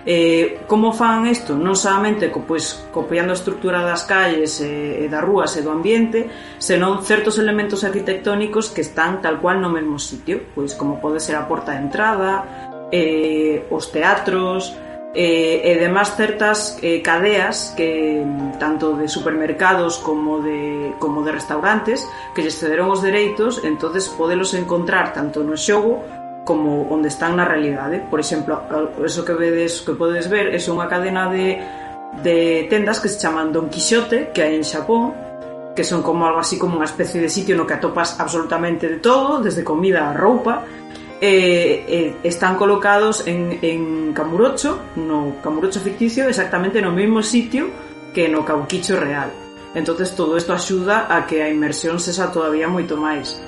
[0.06, 1.52] Eh, como fan isto?
[1.52, 5.68] Non solamente co, pois, copiando a estructura das calles e, e das rúas e do
[5.68, 6.24] ambiente,
[6.56, 11.36] senón certos elementos arquitectónicos que están tal cual no mesmo sitio, pois como pode ser
[11.36, 14.72] a porta de entrada, eh, os teatros,
[15.14, 18.22] eh, e demás certas eh, cadeas que
[18.62, 24.54] tanto de supermercados como de, como de restaurantes que lles cederon os dereitos entonces podelos
[24.54, 25.98] encontrar tanto no xogo
[26.50, 28.02] como onde están na realidade.
[28.10, 28.66] Por exemplo,
[29.06, 31.62] eso que vedes que podes ver é unha cadena de,
[32.26, 35.14] de tendas que se chaman Don Quixote, que hai en Xapón,
[35.78, 38.98] que son como algo así como unha especie de sitio no que atopas absolutamente de
[38.98, 40.66] todo, desde comida a roupa,
[41.22, 47.70] eh, eh, están colocados en, en Camurocho, no Camurocho ficticio, exactamente no mesmo sitio
[48.10, 49.30] que no Cauquicho real.
[49.78, 53.38] Entonces todo isto axuda a que a inmersión sexa todavía moito máis.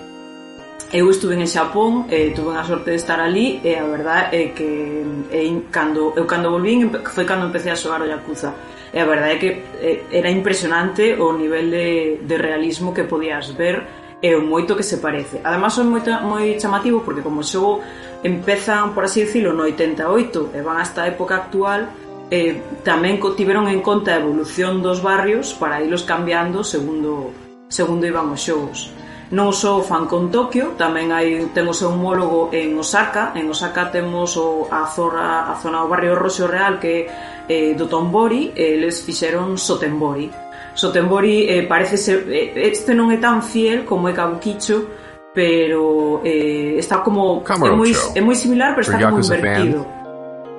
[0.93, 4.43] Eu estuve en Xapón, eh, tuve a sorte de estar ali e a verdade é
[4.53, 5.01] que
[5.33, 8.53] eh, cando, eu cando volvín foi cando empecé a xogar o Yakuza.
[8.93, 9.51] E a verdade é que
[9.81, 13.89] eh, era impresionante o nivel de, de realismo que podías ver
[14.21, 15.41] e o moito que se parece.
[15.41, 17.81] Además son moito, moi chamativo porque como xogo
[18.21, 21.89] empezan, por así dicilo, no 88 e van hasta a época actual
[22.29, 27.33] eh, tamén tiveron en conta a evolución dos barrios para ilos cambiando segundo,
[27.73, 28.93] segundo iban os xogos.
[29.33, 33.33] Non só fan con Tokio, tamén hai ten o seu homólogo en Osaka.
[33.33, 37.09] En Osaka temos o, a, zona, a zona o barrio Roxo Real que
[37.49, 40.29] eh, do Tombori, eles fixeron Sotenbori.
[40.77, 45.01] Sotenbori eh, parece ser, eh, este non é tan fiel como é Kabukicho,
[45.33, 49.81] pero eh, está como é moi, é moi similar, pero está como invertido.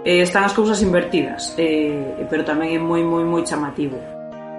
[0.01, 4.12] Eh, están as cousas invertidas, eh, pero tamén é moi moi moi chamativo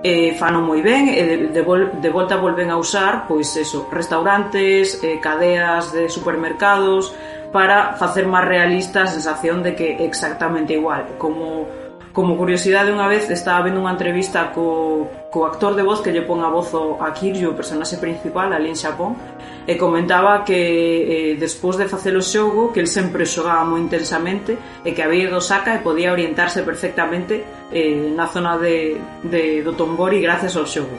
[0.05, 3.89] eh, fano moi ben e de, de, vol, de volta volven a usar pois eso,
[3.89, 7.17] restaurantes, eh, cadeas de supermercados
[7.49, 11.17] para facer máis realista a sensación de que exactamente igual.
[11.17, 11.65] Como
[12.15, 16.23] como curiosidade unha vez estaba vendo unha entrevista co, co actor de voz que lle
[16.23, 19.19] pon a voz a Kiryu, o personaxe principal ali en Xapón
[19.67, 24.57] e comentaba que eh, despois de facer o xogo que el sempre xogaba moi intensamente
[24.85, 29.73] e que había do saca e podía orientarse perfectamente eh, na zona de, de, do
[29.73, 30.97] Tombori gracias ao xogo.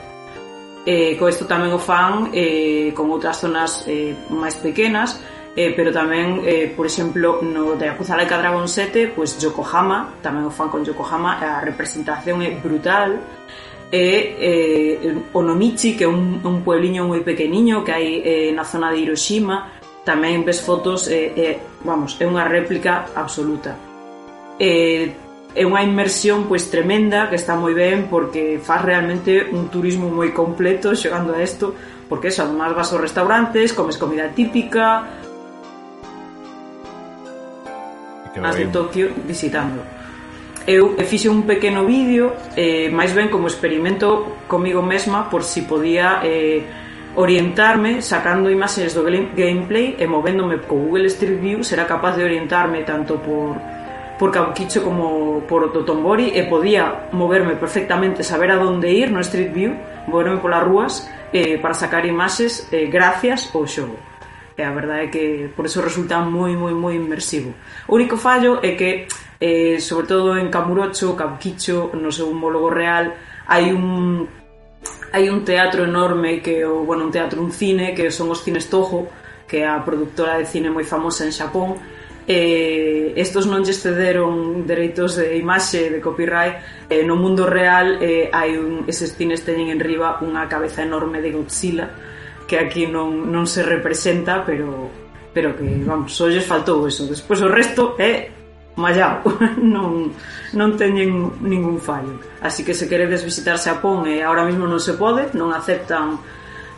[0.85, 5.17] Eh, co isto tamén o fan eh, con outras zonas eh, máis pequenas
[5.55, 10.43] eh, pero tamén, eh, por exemplo, no de Akuzalaika Dragon 7, pois pues, Yokohama, tamén
[10.43, 13.23] o fan con Yokohama, a representación é brutal,
[13.91, 18.89] e eh, Onomichi, que é un, un puebliño moi pequeniño que hai eh, na zona
[18.89, 19.71] de Hiroshima,
[20.05, 23.77] tamén ves fotos eh, eh, vamos, é unha réplica absoluta.
[24.57, 25.13] Eh,
[25.55, 30.35] é unha inmersión pois tremenda que está moi ben porque faz realmente un turismo moi
[30.35, 31.71] completo chegando a isto
[32.09, 35.07] porque eso, además vas aos restaurantes, comes comida típica,
[38.43, 39.94] as de Tokio visitando
[40.67, 46.25] eu fixe un pequeno vídeo eh, máis ben como experimento comigo mesma por si podía
[46.25, 46.65] eh,
[47.15, 52.81] orientarme sacando imaxes do gameplay e movéndome co Google Street View será capaz de orientarme
[52.81, 53.55] tanto por
[54.17, 59.51] por Cauquicho como por Totombori e podía moverme perfectamente, saber a donde ir no Street
[59.51, 59.75] View,
[60.07, 60.93] moverme polas rúas
[61.33, 63.99] eh, para sacar imaxes eh, gracias ao xogo.
[64.55, 67.51] E a verdade é que por eso resulta moi, moi, moi inmersivo.
[67.91, 69.03] O único fallo é que
[69.45, 73.13] eh, sobre todo en Camurocho, Camquicho, no seu homólogo real,
[73.45, 74.25] hai un
[75.13, 78.65] hai un teatro enorme que o, bueno, un teatro, un cine que son os cines
[78.73, 79.05] Toho,
[79.45, 81.77] que é a productora de cine moi famosa en Xapón,
[82.25, 86.89] eh, estos non lles cederon dereitos de imaxe, de copyright.
[86.89, 91.21] Eh, no mundo real eh, hai un, eses cines teñen en riba unha cabeza enorme
[91.21, 91.93] de Godzilla
[92.49, 94.89] que aquí non, non se representa pero
[95.35, 97.05] pero que, vamos, só lles faltou eso.
[97.05, 98.44] Despois o resto é eh,
[98.75, 99.23] mallao,
[99.61, 100.11] non,
[100.53, 102.19] non teñen ningún fallo.
[102.43, 106.19] Así que se queredes visitar Xapón e agora mesmo non se pode, non aceptan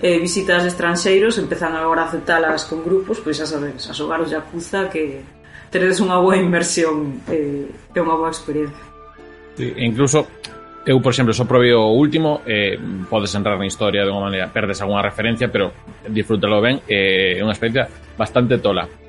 [0.01, 4.21] eh, visitas de estranxeiros, empezan agora a aceptalas con grupos, pois a sabedes, a xogar
[4.21, 5.25] o Yakuza que
[5.73, 8.85] teredes unha boa inversión eh, e unha boa experiencia.
[9.57, 10.29] Sí, e incluso
[10.85, 12.77] eu, por exemplo, só probei o último, eh,
[13.09, 15.73] podes entrar na historia de unha maneira, perdes algunha referencia, pero
[16.07, 19.06] disfrútalo ben, é eh, unha experiencia bastante tola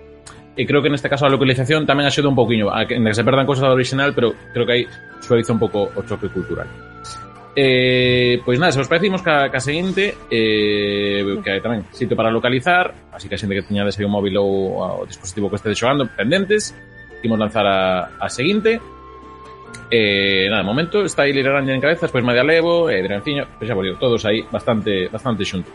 [0.59, 3.15] e creo que neste caso a localización tamén axuda un pouquiño, a que, en que
[3.15, 4.85] se perdan cousas do original, pero creo que aí
[5.23, 6.67] suaviza un pouco o choque cultural.
[7.55, 13.11] Eh, pois nada, se os parecimos ca, ca seguinte eh, Que tamén sitio para localizar
[13.11, 16.07] Así que a xente que teñades aí o móvil ou o dispositivo que este xogando
[16.07, 16.71] Pendentes
[17.19, 18.79] Imos lanzar a, a seguinte
[19.91, 23.75] eh, Nada, momento Está aí Lira en cabeza Despois Madia Levo, eh, Drenciño Pois xa
[23.75, 25.75] volviu, todos aí bastante, bastante xuntos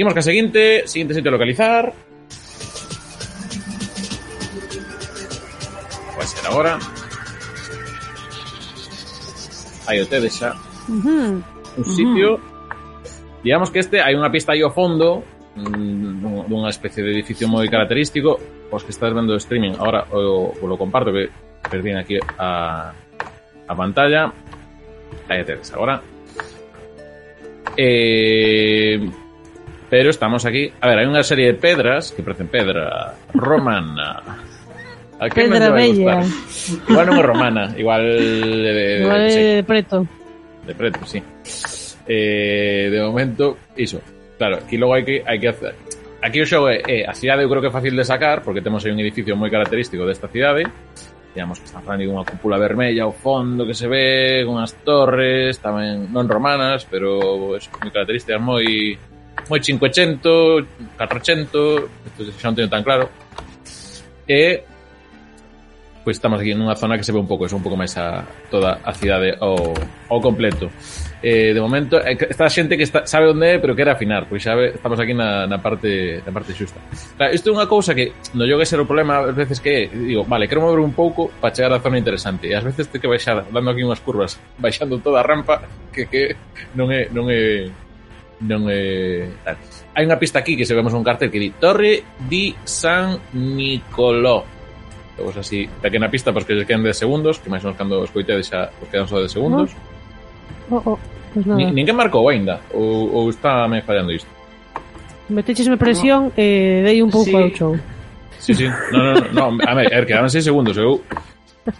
[0.00, 2.13] Imos ca seguinte Seguinte sitio a localizar.
[6.46, 6.78] ahora.
[9.92, 10.54] IoT de esa.
[10.88, 12.40] Un sitio.
[13.42, 15.22] Digamos que este, hay una pista ahí a fondo,
[15.56, 18.38] mm, de una especie de edificio muy característico.
[18.70, 22.92] Pues que estás viendo streaming, ahora os lo comparto, que viene aquí a,
[23.68, 24.32] a pantalla.
[25.28, 26.02] IoT de ahora.
[27.76, 29.10] Eh,
[29.90, 30.72] pero estamos aquí.
[30.80, 34.22] A ver, hay una serie de pedras que parecen pedra romana.
[35.24, 36.20] a que Pedra bella.
[36.88, 40.04] igual non é romana igual de, de, Igual é de preto.
[40.64, 41.20] de preto, sí.
[42.06, 44.00] Eh, de momento, iso.
[44.36, 45.72] Claro, aquí logo hai que hai que hacer.
[46.24, 48.64] Aquí o xogo é, é a cidade eu creo que é fácil de sacar porque
[48.64, 50.64] temos aí un edificio moi característico desta cidade.
[51.34, 56.08] Digamos que está falando unha cúpula vermella ao fondo que se ve, unhas torres, tamén
[56.12, 58.96] non romanas, pero es moi características moi
[59.48, 63.08] moi 500, 400, isto xa non teño tan claro.
[64.24, 64.64] E
[66.04, 68.20] pois estamos aquí nunha zona que se ve un pouco, eso, un pouco máis a
[68.52, 69.72] toda a cidade ao,
[70.12, 70.68] ao completo.
[71.24, 74.44] Eh, de momento, eh, está xente que está, sabe onde é, pero quere afinar, pois
[74.44, 76.76] sabe, estamos aquí na, na parte na parte xusta.
[77.16, 79.88] Claro, isto é unha cousa que no yo que ser o problema ás veces que
[79.88, 83.00] digo, vale, quero mover un pouco para chegar á zona interesante, e ás veces te
[83.00, 86.36] que baixar, dando aquí unhas curvas, baixando toda a rampa, que, que
[86.76, 87.72] non é non é
[88.44, 89.56] non é tal.
[89.96, 94.54] Hai unha pista aquí que se vemos un cartel que di Torre di San Nicolò
[95.18, 97.78] Vamos así, pequena pista para os que lle queden 10 segundos, que máis ou menos
[97.78, 99.70] cando escoitedes xa os quedan só 10 segundos.
[100.70, 100.98] Oh, oh,
[101.32, 101.58] pues nada.
[101.58, 104.26] Ni, ninguén marcou aínda, ou, ou está me fallando isto.
[105.30, 107.38] Metechesme presión e eh, dei un pouco sí.
[107.38, 107.72] ao show.
[108.42, 108.66] Sí, sí.
[108.66, 109.62] No, no, no, no.
[109.62, 110.98] A ver, er, quedaban 6 segundos, eu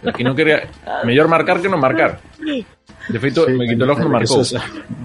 [0.07, 0.71] aquí non quería
[1.03, 2.23] mellor marcar que non marcar.
[3.11, 4.47] De feito, sí, me quito logo non marcou.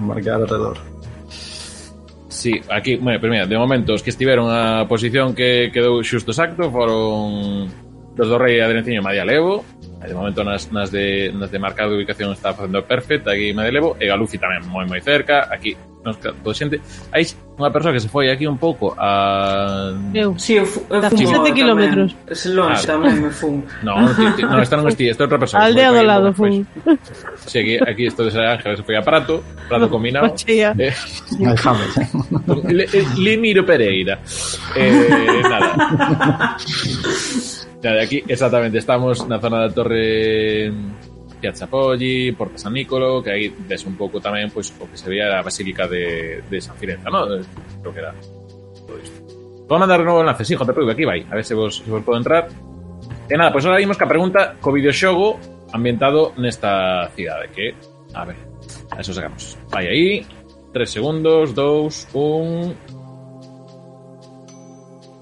[0.06, 0.78] Marcar alrededor.
[2.30, 6.32] Sí, aquí, bueno, pero mira, de momento os que estiveron a posición que quedou xusto
[6.32, 7.89] exacto foron
[8.20, 9.64] dos do Rei e Adrenciño Madia Levo.
[10.04, 13.72] De momento nas, nas, de, nas de marcado de ubicación está facendo perfect aquí Madia
[13.72, 13.96] Levo.
[13.96, 15.48] E Galufi tamén moi moi cerca.
[15.48, 15.72] Aquí
[16.04, 16.84] nos pues, pois, xente.
[17.16, 17.24] Hai
[17.56, 21.44] unha persoa que se foi aquí un pouco a eu, si, sí, eu, eu fumo
[21.44, 25.12] 17 km es longe ah, tamén me fum no, ti, ti, no, esta non esti,
[25.12, 26.64] esta é outra persoa aldea do lado fum si,
[27.52, 30.34] sí, aquí, aquí esto de San Ángel se foi a Prato Prato combinado.
[30.48, 30.66] eh,
[32.72, 34.20] le, eh, Pereira.
[34.76, 36.58] Eh, nada.
[37.82, 40.68] Nada, aquí exactamente estamos na zona da Torre
[41.40, 45.08] Piazza Poggi, Porta San Nicolo, que aí ves un pouco tamén pois, o que se
[45.08, 47.24] veía a Basílica de, de San Firenza, ¿no?
[47.80, 48.12] Creo que era
[48.84, 49.18] todo isto.
[49.70, 51.88] Vou mandar de novo o enlace, sí, JPV, aquí vai, a ver se vos, se
[51.88, 52.52] vos podo entrar.
[53.32, 55.40] E nada, pois ahora vimos que a pregunta co videoxogo
[55.72, 57.72] ambientado nesta cidade, que,
[58.12, 58.36] a ver,
[58.92, 59.56] a eso sacamos.
[59.72, 60.28] Vai aí,
[60.76, 62.89] 3 segundos, 2, 1...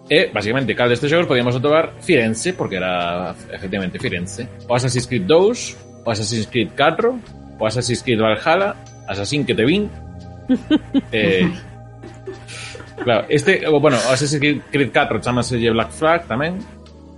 [0.10, 4.48] E, basicamente, cal destes xogos podíamos atobar Firenze, porque era efectivamente Firenze.
[4.68, 8.76] O Assassin's Creed 2, o Assassin's Creed 4, o Assassin's Creed Valhalla,
[9.08, 9.92] Assassin que te vin.
[11.12, 11.52] eh,
[13.04, 14.40] claro, este, bueno, o Assassin's
[14.72, 16.56] Creed, 4 chamase Black Flag tamén,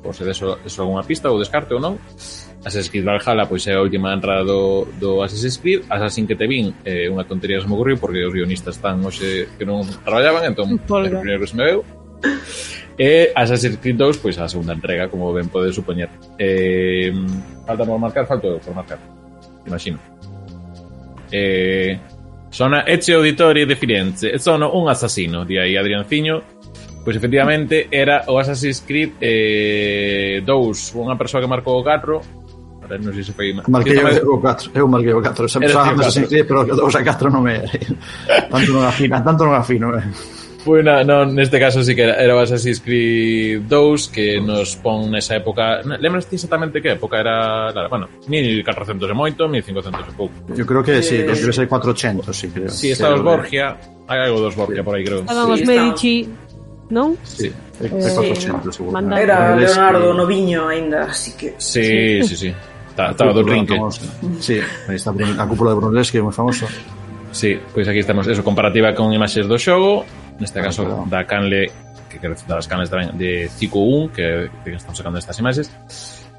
[0.02, 2.02] por se deso, deso unha pista ou descarte ou non.
[2.66, 6.44] Assassin's Creed Valhalla pois é a última entrada do, do Assassin's Creed Assassin que te
[6.44, 9.64] vin é eh, unha tontería que se me ocurriu porque os guionistas están hoxe que
[9.64, 11.88] non traballaban entón é o primeiro que se me veu
[13.00, 16.12] E Assassin's Creed 2, pois a segunda entrega, como ben podes supoñer.
[16.36, 17.16] Eh,
[17.64, 19.00] falta por marcar, falta por marcar.
[19.66, 19.98] Imagino.
[21.32, 21.96] Eh,
[22.50, 26.60] sono Ezio Auditori de Firenze e sono un assassino, di aí Adrianciño.
[27.00, 32.20] Pois efectivamente era o Assassin's Creed eh, 2, unha persoa que marcou o 4
[32.90, 33.54] Ahora, non sei se foi...
[33.70, 35.48] Marquei o 4, eu marquei o 4.
[35.48, 37.62] Se pensaba Assassin's Creed, pero o 2 a 4 non me...
[38.52, 40.04] tanto non afino, tanto non afino, eh.
[40.66, 45.08] Bueno, no, neste caso sí que era, era o Assassin's Creed 2 que nos pon
[45.08, 50.14] nesa época lembras ti exactamente que época era claro, bueno, 1400 e moito 1500 e
[50.20, 52.68] pouco Yo creo que sí, Eh, debe ser 400, sí, creo.
[52.68, 55.70] Si, sí, está os Borgia hai algo dos Borgia por aí creo Estaban Sí, os.
[55.70, 56.16] Medici,
[56.92, 57.16] non?
[57.24, 57.48] Sí,
[57.80, 59.00] é Eh, 400, seguro.
[59.16, 62.52] Era Leonardo Noviño aínda, así que Sí, sí, sí.
[62.92, 63.80] Está, estaba do Rinque.
[64.44, 66.68] Sí, aí está a cúpula de Brunelleschi, moi famoso.
[67.32, 70.06] Sí, pois aquí estamos, eso, comparativa con imaxes do xogo,
[70.40, 71.10] neste ah, caso ah, claro.
[71.10, 71.70] da Canle,
[72.10, 75.70] que, que das canles tamén de Cico 1, que, que estamos sacando estas imaxes.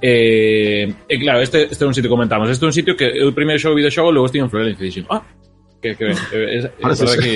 [0.02, 3.06] Eh, e claro, este, este é un sitio que comentamos, este é un sitio que
[3.06, 5.22] eu primeiro xogo videoxogo, logo estive en Florencia e dixen, ah,
[5.80, 7.32] que, que, eh, es, es, es que,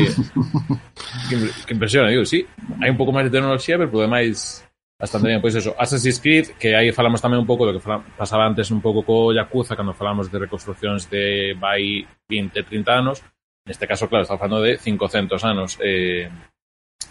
[1.28, 1.36] que,
[1.66, 2.42] que impresiona, digo, sí,
[2.82, 4.64] hai un pouco máis de tecnoloxía, pero por demais
[4.98, 7.84] bastante ben, pois eso, Assassin's Creed, que aí falamos tamén un pouco do que
[8.16, 13.20] pasaba antes un pouco co Yakuza, cando falamos de reconstruccións de vai 20, 30 anos,
[13.66, 15.78] Neste caso, claro, está falando de 500 anos.
[15.80, 16.28] Eh,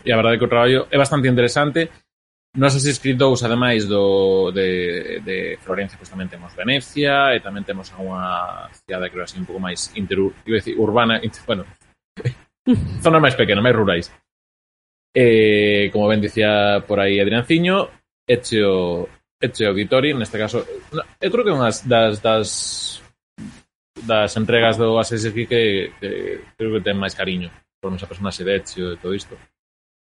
[0.06, 1.90] e a verdade que o traballo é bastante interesante.
[2.56, 7.90] Nos escritores, ademais do, de, de Florencia, pois pues, tamén temos Venecia e tamén temos
[7.98, 11.66] unha cidade, creo así, un pouco máis inter, decir, urbana, inter, bueno,
[13.02, 14.06] zona máis pequena, máis rurais.
[15.18, 17.90] Eh, como ben dicía por aí Adrianciño,
[18.22, 19.10] eche o,
[19.42, 20.62] eche o Vitori, neste caso,
[21.18, 22.50] eu creo que é unha das, das
[24.06, 25.64] das entregas do Assassin's Creed que,
[26.00, 26.10] que
[26.58, 27.50] creo que ten máis cariño
[27.80, 29.36] por esa personaxe de Ezio e todo isto.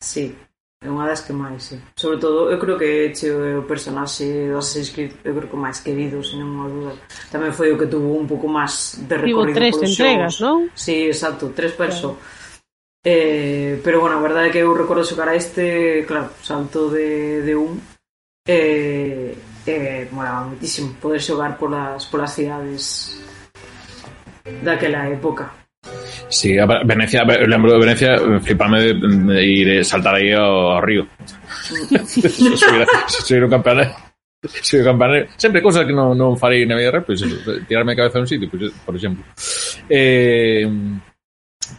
[0.01, 0.35] Sí,
[0.83, 1.77] é unha das que máis, sí.
[1.95, 5.57] Sobre todo, eu creo que Ezio é o personaxe do Assassin's Creed, eu creo que
[5.57, 6.93] máis querido, sen ninguna dúda.
[7.31, 10.69] Tamén foi o que tuvo un pouco máis de recorrido Tivo tres entregas, non?
[10.75, 12.17] Sí, exacto, tres perso.
[12.19, 12.41] claro.
[13.05, 17.43] Eh, pero bueno, a verdade é que eu recordo xogar a este, claro, salto de,
[17.43, 17.83] de un
[18.47, 19.35] eh,
[19.67, 23.19] eh, molaba moitísimo poder xogar polas, polas cidades
[24.63, 25.53] daquela época.
[26.29, 30.15] Sí, a Ve- Venecia, eu lembro de Venecia, eh, flipame de, de ir eh, saltar
[30.15, 31.07] aí ao, ao río.
[33.09, 33.95] subir un campanario.
[34.63, 35.27] Subir un campanario.
[35.37, 37.37] Sempre cosas que non, non farei na vida real, pois eso,
[37.67, 39.23] tirarme a cabeza a un sitio, pois, por exemplo.
[39.91, 40.67] Eh,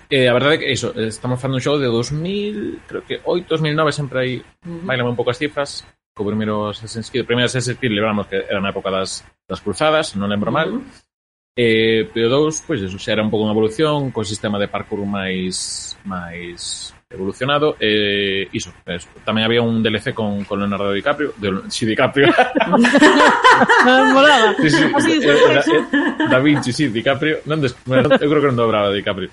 [0.09, 3.47] eh, a verdade é que iso, estamos falando un show de 2000, creo que 8,
[3.49, 4.33] 2009, sempre aí
[4.63, 5.83] bailame un pouco as cifras,
[6.13, 9.59] co primeiro Assassin's Creed, o primeiro Assassin's Creed lembramos que era na época das, das
[9.63, 10.69] cruzadas, non lembro mal,
[11.55, 15.05] E, e o 2, pois, xa era un pouco unha evolución co sistema de parkour
[15.05, 19.05] máis máis evolucionado e iso, eso.
[19.21, 22.25] tamén había un DLC con, con Leonardo DiCaprio de, si DiCaprio.
[23.85, 24.57] Molaba.
[24.57, 27.45] Sí, sí, Así, eh, era, era, eh, Da Vinci, si, sí, DiCaprio.
[27.45, 29.29] Non des, bueno, eu creo que non dobraba DiCaprio.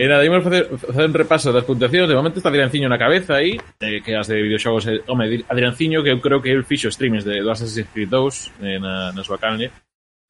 [0.00, 2.08] E nada, imos facer, facer un repaso das puntuacións.
[2.08, 6.00] De momento está Adrianciño na cabeza aí eh, que as de videoxogos, eh, home, Adrianciño
[6.00, 9.20] que eu creo que el fixo streamings de, do Assassin's Creed 2 eh, na, na
[9.20, 9.68] súa canle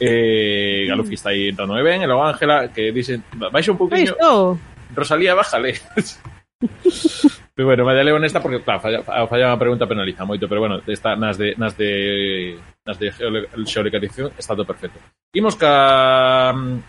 [0.03, 4.19] eh, Galufi está aí entrando moi ben, e logo Ángela, que dicen, baixa un pouquinho,
[4.95, 5.79] Rosalía, bájale.
[7.55, 10.81] pero bueno, vaya leo nesta porque, claro, falla, falla a pregunta penaliza moito, pero bueno,
[10.87, 13.13] está nas de, nas de, nas de
[13.67, 14.99] xeolocalización está todo perfecto.
[15.35, 16.83] Imos ca mm,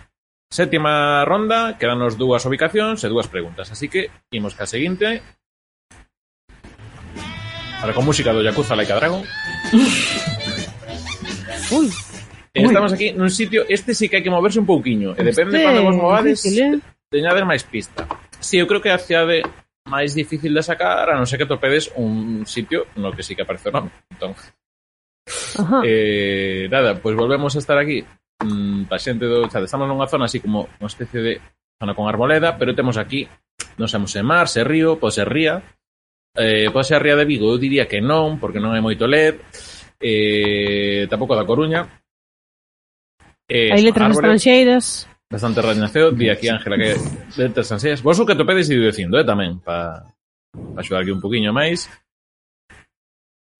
[0.49, 5.21] sétima ronda, quedanos dúas ubicacións e dúas preguntas, así que imos ca seguinte.
[7.81, 9.21] Ahora con música do Yakuza Laika Dragon.
[11.75, 12.12] Uy.
[12.53, 12.69] Eh, Ui.
[12.69, 15.65] Estamos aquí nun sitio, este sí que hai que moverse un pouquiño, e depende este,
[15.65, 16.37] cando vos movades,
[17.09, 18.05] teñades máis pista.
[18.37, 19.41] Si, sí, eu creo que a cidade
[19.89, 23.41] máis difícil de sacar, a non ser que topedes un sitio no que sí que
[23.41, 23.89] aparece o nome.
[24.05, 24.37] Entón,
[25.57, 25.81] Ajá.
[25.81, 28.05] eh, nada, pois pues volvemos a estar aquí
[28.45, 29.65] mm, pa xente do chat.
[29.65, 31.33] Estamos nunha zona así como unha especie de
[31.81, 33.25] zona con arboleda, pero temos aquí,
[33.81, 35.57] non sabemos se mar, se río, pode ser ría.
[36.37, 39.41] Eh, pode ser ría de Vigo, eu diría que non, porque non hai moito led.
[39.97, 42.02] Eh, tampouco da Coruña,
[43.49, 44.85] Eh, Hai letras estranxeiras.
[45.29, 46.11] Bastante ranaceo.
[46.11, 46.95] Di aquí, Ángela, que
[47.37, 48.01] letras estranxeiras.
[48.01, 50.07] Vos o que topedes e dicindo, eh, tamén, para
[50.53, 51.89] pa axudar aquí un poquinho máis.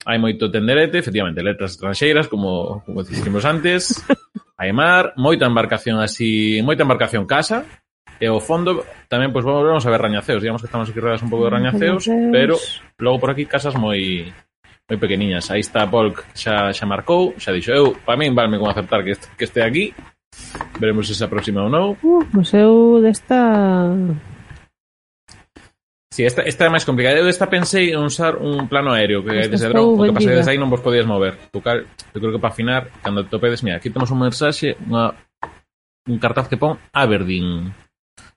[0.03, 3.99] Hai moito tenderete, efectivamente, letras estranxeiras, como, como dicimos antes.
[4.59, 7.65] Hai mar, moita embarcación así, moita embarcación casa,
[8.23, 11.25] E ao fondo tamén pois pues, vamos a ver rañaceos, digamos que estamos aquí rodeados
[11.25, 12.55] un pouco de rañaceos, rañaceos, pero
[13.01, 14.31] logo por aquí casas moi
[14.89, 15.47] moi pequeniñas.
[15.51, 19.15] Aí está Polk, xa, xa marcou, xa dixo eu, para min valme con aceptar que,
[19.15, 19.95] este, que este aquí,
[20.79, 21.95] veremos se se aproxima ou non.
[22.03, 23.87] Uh, pois eu desta...
[26.13, 27.17] Si, sí, esta, esta é máis complicada.
[27.17, 30.29] Eu esta pensei en usar un plano aéreo que este desde dron, o que pasa
[30.29, 31.49] desde aí non vos podías mover.
[31.49, 34.77] Tu cal, eu creo que para afinar, cando te topedes, mira, aquí temos un mensaxe,
[34.85, 35.09] unha,
[36.05, 37.71] un cartaz que pon Aberdeen.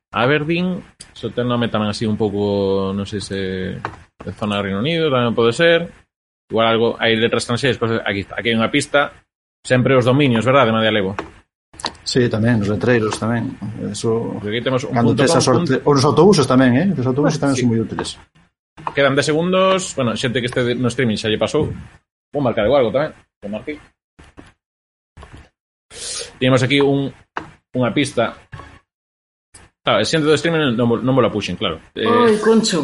[0.08, 0.80] Aberdeen,
[1.12, 3.38] só ten nome tamén así un pouco, non sei se
[3.76, 6.05] de zona Reino Unido, tamén pode ser.
[6.50, 9.10] Igual algo, hai letras estranxeiras, cosas, aquí, aquí hai unha pista,
[9.66, 11.18] sempre os dominios, verdade, Madia Levo?
[12.06, 13.58] Sí, tamén, os letreiros tamén.
[13.82, 16.86] Eso, Porque aquí temos un cando punto tes as os autobuses tamén, eh?
[16.94, 17.66] Os autobuses tamén sí.
[17.66, 18.14] son moi útiles.
[18.94, 21.66] Quedan 10 segundos, bueno, xente que este no streaming xa lle pasou.
[22.30, 23.10] Vou marcar igual algo tamén,
[23.42, 23.74] vou marcar.
[26.38, 27.10] Temos aquí un,
[27.74, 28.38] unha pista
[29.86, 31.78] Claro, xente do streaming non, non mo la puxen, claro.
[31.94, 32.10] Eh...
[32.10, 32.82] Oi, concho.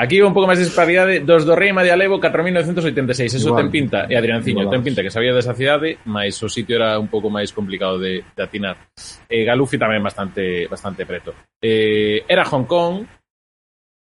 [0.00, 3.60] Aquí un pouco máis de disparidade dos do Rei María Levo 4986, eso Igual.
[3.60, 4.72] ten pinta, e Adrianciño, Igual.
[4.72, 8.24] ten pinta que sabía desa cidade, mas o sitio era un pouco máis complicado de,
[8.24, 8.80] de atinar.
[9.28, 11.36] Eh, Galufi tamén bastante bastante preto.
[11.60, 13.04] Eh, era Hong Kong,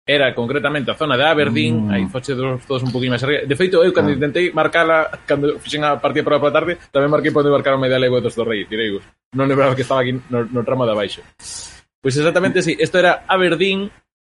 [0.05, 1.93] era concretamente a zona de Aberdeen, mm.
[1.97, 3.49] aí foche dos, todos un poquinho máis arriba.
[3.49, 4.17] De feito, eu cando ah.
[4.21, 7.97] intentei marcala, cando fixen a partida para a tarde, tamén marquei onde marcar o media
[7.97, 9.05] legua dos do Rei, tirei vos.
[9.33, 11.25] Non lembraba que estaba aquí no, no tramo de abaixo.
[11.41, 13.89] Pois pues exactamente sí, isto era Aberdeen,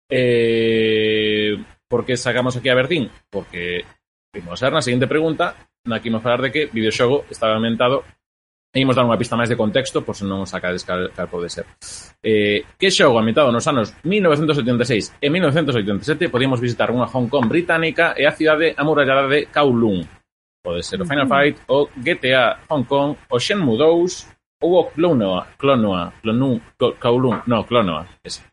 [0.10, 1.35] eh,
[1.96, 3.10] Por que sacamos aquí a Bertín?
[3.30, 3.86] Porque
[4.36, 5.56] a ser na seguinte pregunta
[5.88, 8.04] na que imos falar de que videoxogo estaba inventado
[8.76, 11.32] e imos dar unha pista máis de contexto por se non os sacades cal, cal
[11.32, 11.64] pode ser.
[12.20, 18.12] Eh, que xogo ambientado nos anos 1976 e 1987 podíamos visitar unha Hong Kong británica
[18.20, 20.04] e a cidade amurallada de Kowloon.
[20.68, 21.32] Pode ser o Final mm.
[21.32, 27.64] Fight, o GTA Hong Kong, o Shenmue 2 ou o Clonoa, Clonoa, Clonoa, Kowloon, no,
[27.64, 28.44] Clonoa, ese.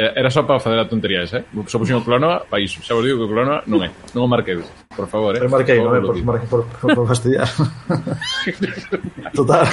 [0.00, 1.44] Eh, era só para facer a tontería esa, eh?
[1.68, 2.80] Só puxen o Clonoa pa iso.
[2.80, 3.92] Xa vos digo que o Clonoa non é.
[4.16, 4.56] Non o marquei,
[4.96, 5.44] por favor, eh?
[5.44, 6.00] Pero marquei, non é?
[6.00, 7.44] Por, marquei por, por, por fastidiar.
[9.36, 9.68] Total.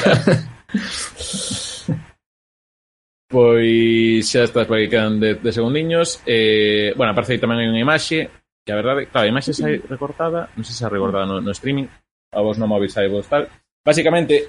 [3.32, 6.20] pois xa está para que quedan de, de segundiños.
[6.28, 8.28] Eh, bueno, aparece aí tamén hai unha imaxe
[8.68, 11.56] que a verdade, claro, a imaxe sai recortada, non sei se xa recortada no, no
[11.56, 11.88] streaming,
[12.36, 13.48] a vos no móvil sai vos tal.
[13.80, 14.44] Básicamente,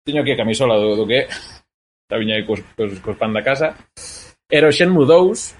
[0.00, 1.28] teño aquí a camisola do, do que é,
[2.08, 3.76] da viña aí cos, cos, cos pan da casa,
[4.50, 5.56] Era o Shenmue 2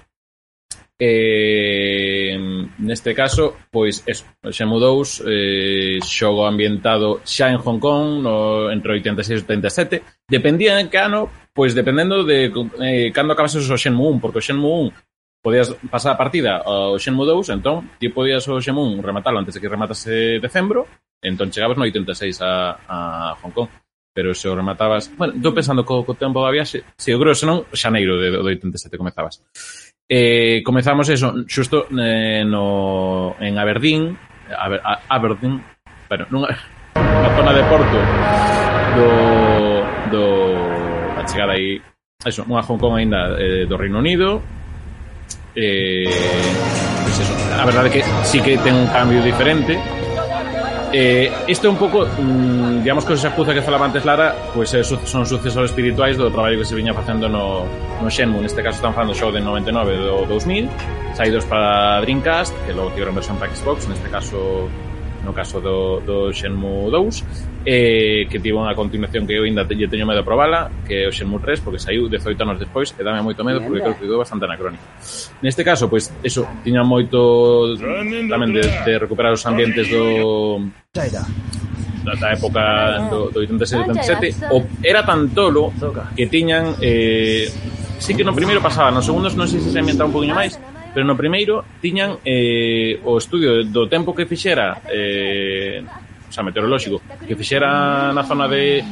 [1.03, 2.37] eh,
[2.77, 8.99] neste caso, pois eso, Shenmue 2 eh, xogo ambientado xa en Hong Kong no, entre
[8.99, 14.13] 86 e 87 dependía en que ano, pois dependendo de eh, cando acabases o Shenmue
[14.13, 18.45] 1 porque o Shenmue 1 podías pasar a partida ao Shenmue 2, entón ti podías
[18.45, 20.85] o Shenmue 1 rematalo antes de que rematase decembro
[21.17, 22.97] entón chegabas no 86 a, a
[23.41, 23.69] Hong Kong
[24.13, 25.11] pero se o rematabas...
[25.15, 28.43] Bueno, estou pensando co, co tempo da viaxe, se o grosso non, xaneiro de, do
[28.43, 29.39] 87 comezabas.
[30.11, 34.17] Eh, comezamos eso, xusto eh, no, en Aberdeen,
[34.51, 35.63] Aber, a, Aberdeen,
[36.09, 36.51] bueno, nunha,
[36.95, 37.97] na zona de Porto
[38.95, 39.07] do,
[40.11, 40.23] do
[41.15, 41.79] a chegada aí
[42.25, 44.41] eso, unha Hong Kong ainda eh, do Reino Unido
[45.55, 46.11] eh,
[47.03, 49.79] pues eso, a verdade que sí que ten un cambio diferente
[50.93, 54.71] Eh, isto é un pouco, mm, digamos que esa acuza que falaba antes Lara, pois
[54.71, 57.63] pues, son sucesores espirituais do traballo que se viña facendo no,
[58.01, 60.67] no Shenmue, neste caso están falando show de 99 do 2000,
[61.15, 64.67] saídos para Dreamcast, que logo tiveron versión para Xbox, neste caso
[65.25, 69.77] no caso do, do Shenmue 2 eh, que tivo unha continuación que eu ainda te,
[69.77, 73.01] teño medo a probala que é o Shenmue 3 porque saiu 18 anos despois e
[73.05, 74.81] dame moito medo porque creo que quedou bastante anacrónico.
[75.45, 77.77] Neste caso, pois, pues, eso tiña moito
[78.29, 80.57] tamén de, de recuperar os ambientes do
[82.03, 82.61] da, da época
[83.09, 85.69] do, do 87-87 o era tan tolo
[86.17, 87.45] que tiñan eh,
[88.01, 90.57] sí que no primeiro pasaba, nos segundos non sei se se ambientaba un poquinho máis
[90.93, 97.01] pero no primeiro tiñan eh, o estudio do tempo que fixera eh, o sea, meteorolóxico
[97.27, 98.83] que fixera na zona de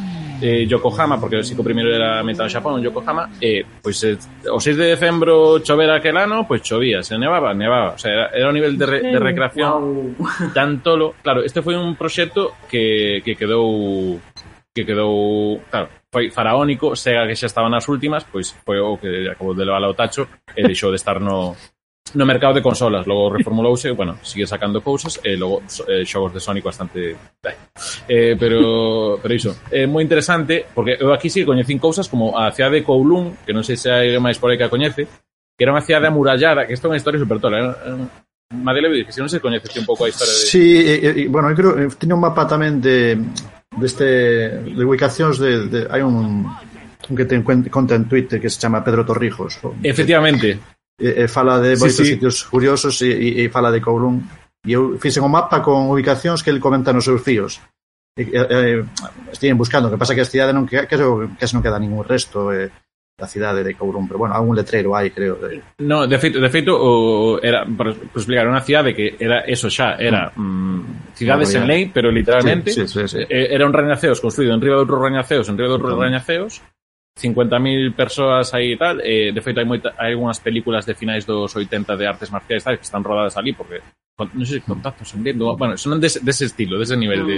[0.42, 4.18] eh, Yokohama, porque sí que o primeiro era a en Xapón, Yokohama, eh, pois eh,
[4.52, 8.26] o 6 de decembro chovera aquel ano, pois chovía, se nevaba, nevaba, o sea, era,
[8.32, 10.28] era un nivel de, re, de recreación wow.
[10.54, 11.16] tan tolo.
[11.22, 14.20] Claro, este foi un proxecto que, que quedou
[14.74, 19.28] que quedou, claro, foi faraónico, Sega que xa estaba nas últimas, pois foi o que
[19.28, 21.58] acabou de levar ao tacho e deixou de estar no,
[22.16, 26.40] no mercado de consolas, logo reformulouse, bueno, sigue sacando cousas e logo eh, xogos de
[26.40, 27.16] Sonic bastante
[28.08, 32.38] eh, pero pero iso, é eh, moi interesante porque eu aquí sí coñecín cousas como
[32.38, 35.06] a cidade de Kowloon, que non sei se hai máis por aí que a coñece,
[35.06, 38.08] que era unha cidade amurallada, que isto é unha historia super tola, era, eh, eh,
[38.50, 40.50] Madeleine, que se non se coñece un pouco a historia de...
[40.50, 43.20] Sí, e, e, bueno, eu creo, tiña un mapa tamén de
[43.78, 46.50] deste de, de ubicacións de, de hai un
[47.10, 49.60] un que te conta en Twitter que se chama Pedro Torrijos.
[49.84, 50.60] Efectivamente
[51.00, 52.12] e, e fala de moitos sí, sí.
[52.14, 54.20] sitios curiosos e, e, e fala de Kowloon
[54.68, 57.64] e eu fixen o mapa con ubicacións que ele comenta nos seus fíos
[58.20, 58.84] e, e, e,
[59.32, 62.04] estiven buscando, o que pasa que a cidade non que, que, que non queda ningún
[62.04, 62.68] resto e,
[63.20, 65.36] da cidade de Courún, pero bueno, algún letrero hai, creo.
[65.36, 65.62] De...
[65.84, 70.00] No, de feito, de feito o, era para explicar unha cidade que era eso xa,
[70.00, 70.82] era mm, mm
[71.20, 73.22] cidades en lei, pero literalmente sí, sí, sí, sí.
[73.28, 76.00] Eh, era un rañaceos construído en riba de outros rañaceos, en riba de outros uh
[76.00, 76.64] rañaceos
[77.20, 81.28] 50.000 persoas aí e tal, eh, de feito hai, moita, hai algunhas películas de finais
[81.28, 83.84] dos 80 de artes marciais tal, que están rodadas ali porque
[84.16, 87.38] con, non sei se contacto sentindo, bueno, son dese, dese estilo, dese nivel de,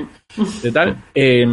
[0.62, 0.94] de tal.
[1.18, 1.46] Eh,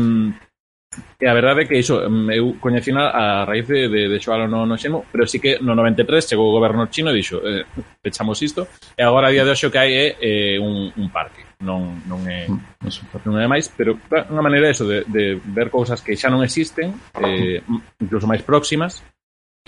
[1.20, 4.64] e a verdade é que iso, eu coñecina a raíz de, de, de xoalo no,
[4.64, 7.64] no Xeno, pero sí que no 93 chegou o goberno chino e dixo, eh,
[8.00, 11.08] pechamos isto, e agora a día de hoxe o que hai é eh, un, un
[11.08, 12.92] parque non, non é non,
[13.26, 13.98] non é máis, pero
[14.30, 17.62] unha maneira eso de, de ver cousas que xa non existen, eh,
[17.98, 19.02] incluso máis próximas,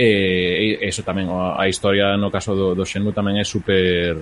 [0.00, 4.16] E eh, eso tamén, a, a historia no caso do, do Shenmue tamén é super,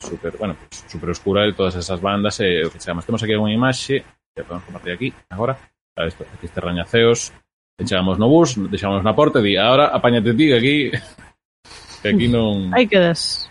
[0.00, 0.56] super, bueno,
[0.88, 3.04] super oscura de todas esas bandas e eh, o que chegamos.
[3.04, 4.00] Temos aquí unha imaxe,
[4.32, 5.60] que podemos compartir aquí, agora,
[5.92, 7.36] a isto, aquí este rañaceos,
[7.76, 10.76] e chegamos no bus, deixamos na porta e di, agora apáñate ti que aquí,
[12.00, 12.72] que aquí non...
[12.72, 13.49] Aí quedas.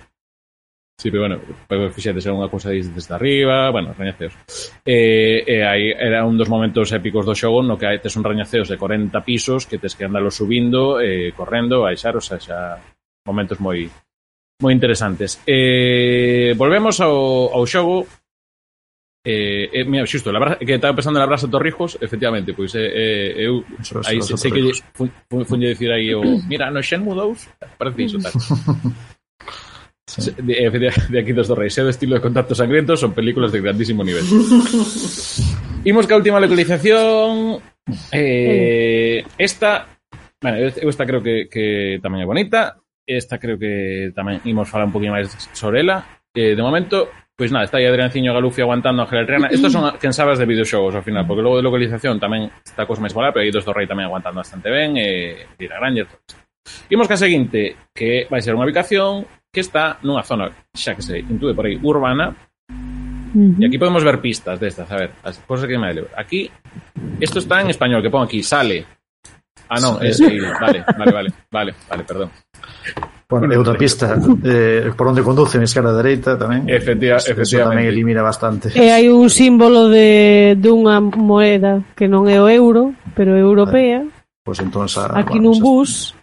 [1.00, 1.40] Sí, pero bueno,
[1.96, 4.36] fixetes era unha cousa desde arriba, bueno, rañaceos.
[4.84, 8.20] E, eh, e eh, aí era un dos momentos épicos do xogo no que tes
[8.20, 12.36] un rañaceos de 40 pisos que tes que andalo subindo, eh, correndo, baixar, o sea,
[12.36, 12.84] xa
[13.24, 13.88] momentos moi
[14.60, 15.40] moi interesantes.
[15.48, 18.04] Eh, volvemos ao, ao xogo.
[19.24, 23.40] Eh, eh, mira, xusto, la brasa, que estaba pensando na brasa Torrijos, efectivamente, pois eh,
[23.40, 23.64] eh, eu
[24.04, 27.16] aí sei, sei que lle, fun, fun, fun, fun dicir aí o, mira, no Shenmue
[27.16, 28.36] 2, parece iso tal.
[30.10, 30.32] Sí.
[30.42, 33.54] De, de, de aquí dos do Reis, é do estilo de contactos sangrientos, son películas
[33.54, 34.26] de grandísimo nivel.
[35.86, 37.62] Imos ca última localización.
[38.12, 39.88] Eh, esta,
[40.42, 42.82] bueno, esta creo que, que tamén é bonita.
[43.06, 46.26] Esta creo que tamén imos falar un poquinho máis sobre ela.
[46.34, 49.54] Eh, de momento, pois nada, está aí Adrianciño Galufi aguantando a Ángel Riana.
[49.54, 52.90] Estos son quen sabes de videoxogos ao final, porque logo de localización tamén está a
[52.90, 55.78] cousa máis mola, pero aí dos do Rei tamén aguantando bastante ben, e eh, Dira
[55.78, 56.50] Granger, todo isto.
[56.90, 61.20] Imos ca seguinte, que vai ser unha ubicación que está nunha zona, xa que se
[61.20, 62.36] intúe por aí, urbana,
[63.30, 66.08] E aquí podemos ver pistas destas, a ver, as cousas que me leo.
[66.18, 66.50] Aquí,
[67.22, 68.86] isto está en español, que pon aquí, sale.
[69.70, 70.50] Ah, non, é seguido.
[70.58, 72.30] Vale, vale, vale, vale, vale, perdón.
[73.30, 76.66] Bueno, é outra pista eh, por onde conduce, na esquerda dereita tamén.
[76.66, 77.78] Efectiva, Eso efectivamente.
[77.78, 78.74] tamén elimina bastante.
[78.74, 84.02] E hai un símbolo de dunha moeda que non é o euro, pero é europea.
[84.42, 86.18] Pois pues entón, xa, Aquí bueno, nun bus.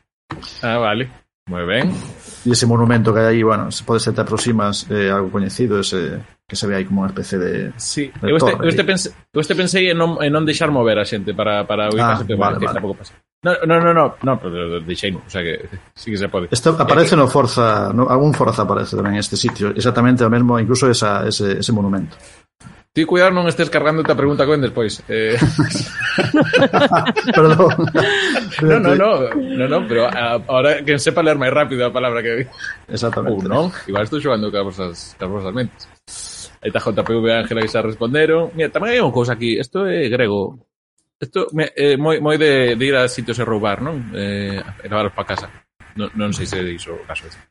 [0.66, 1.06] Ah, vale.
[1.46, 1.94] Moi ben.
[2.46, 5.82] E ese monumento que hai aí, bueno, se pode ser te aproximas eh, algo coñecido,
[5.82, 8.70] ese que se ve aí como unha especie de Sí, De eu este, torre, eu
[8.70, 11.90] este, pense, eu este pensei en non, en non deixar mover a xente para, para
[11.90, 12.78] ubicarse, Ah, vale, que vale.
[12.78, 13.18] tampouco pasa.
[13.42, 16.46] No, no, no, no, no, pero deixei, o sea que sí que se pode.
[16.54, 20.86] Isto aparece no Forza, no, algún Forza aparece tamén este sitio, exactamente o mesmo, incluso
[20.86, 22.14] esa, ese, ese monumento.
[22.96, 25.04] Ti cuidado non estés cargándote a pregunta que ven despois.
[25.04, 25.36] Eh...
[27.36, 27.68] Perdón.
[28.64, 32.24] No, no, no, no, no, pero a, ahora que sepa ler máis rápido a palabra
[32.24, 32.48] que
[32.88, 33.36] Exactamente.
[33.36, 35.84] Ou non, igual estou xogando cas vosas, cas vosas mentes.
[36.64, 38.56] Aí está JPV Ángela que xa responderon.
[38.56, 40.56] Mira, tamén hai unha cousa aquí, isto é grego.
[41.20, 44.08] Isto é eh, moi, moi de, de ir a sitios e roubar, non?
[44.16, 45.52] Eh, e levaros para casa.
[46.00, 47.44] Non, non sei se iso o caso ese.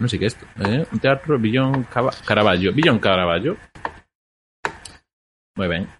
[0.00, 0.48] Non sei que é isto.
[0.56, 0.88] Eh?
[0.88, 2.72] Un teatro Billón Cava Caraballo.
[2.72, 3.60] Billón Caraballo.
[5.58, 5.90] Moi ben.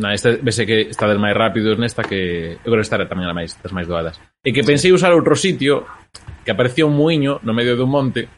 [0.00, 3.28] Na esta vese que está del máis rápido nesta que eu creo que estará tamén
[3.28, 4.16] a máis das máis doadas.
[4.40, 5.84] E que pensei usar outro sitio
[6.42, 8.32] que aparecía un muiño no medio dun monte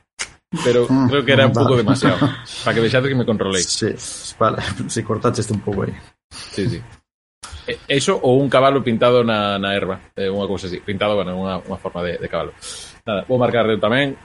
[0.64, 2.16] pero ah, creo que era un pouco demasiado
[2.64, 3.62] para que vexades que me controlei.
[3.62, 3.92] Sí,
[4.38, 5.94] vale, si cortaste un pouco aí.
[6.30, 6.80] Sí, sí.
[7.68, 11.36] E, eso ou un cabalo pintado na, na erva, eh, unha cousa así, pintado, bueno,
[11.36, 12.56] unha, unha forma de, de cabalo.
[13.04, 14.16] Nada, vou marcar eu tamén,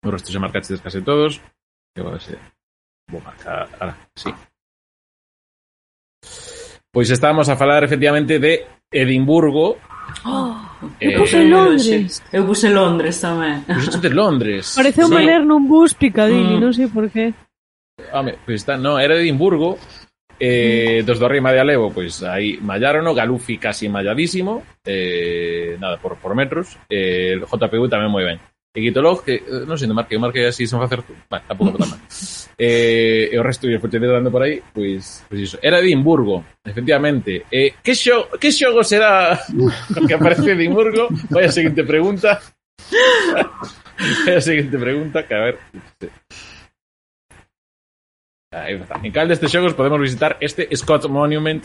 [0.00, 1.36] o resto xa marcaste case todos,
[1.92, 2.40] que vou ver se
[3.12, 4.32] vou marcar, ara, sí,
[6.96, 9.76] Pois estábamos a falar efectivamente de Edimburgo.
[10.24, 10.56] Oh,
[10.98, 12.24] eu eh, puse Londres.
[12.32, 13.68] Eu puse Londres tamén.
[13.68, 14.72] Pusiste de Londres.
[14.72, 15.20] Pareceu sí.
[15.20, 16.62] ler nun bus Picadilly, mm.
[16.64, 17.36] non sei por qué.
[18.16, 19.76] Home, pois está, no, era Edimburgo,
[20.40, 21.04] eh, mm.
[21.04, 26.32] dos do Rima de Alevo, pois aí mallarono, Galufi casi malladísimo, eh, nada, por, por
[26.32, 28.40] metros, eh, JPU tamén moi ben
[28.76, 31.16] e Guitolog, que non sei, marquei, marca así sen facer tú.
[31.32, 32.00] Vale, tampouco tan mal.
[32.60, 35.56] eh, e o resto de fuchete dando por aí, pois, pois iso.
[35.64, 37.48] Era de Edimburgo, efectivamente.
[37.48, 39.40] Eh, que, xo, que xogo será
[40.04, 41.08] que aparece de Edimburgo?
[41.32, 42.36] Vai a seguinte pregunta.
[44.28, 45.56] Vai a seguinte pregunta, que a ver...
[48.56, 51.64] En cal destes xogos podemos visitar este Scott Monument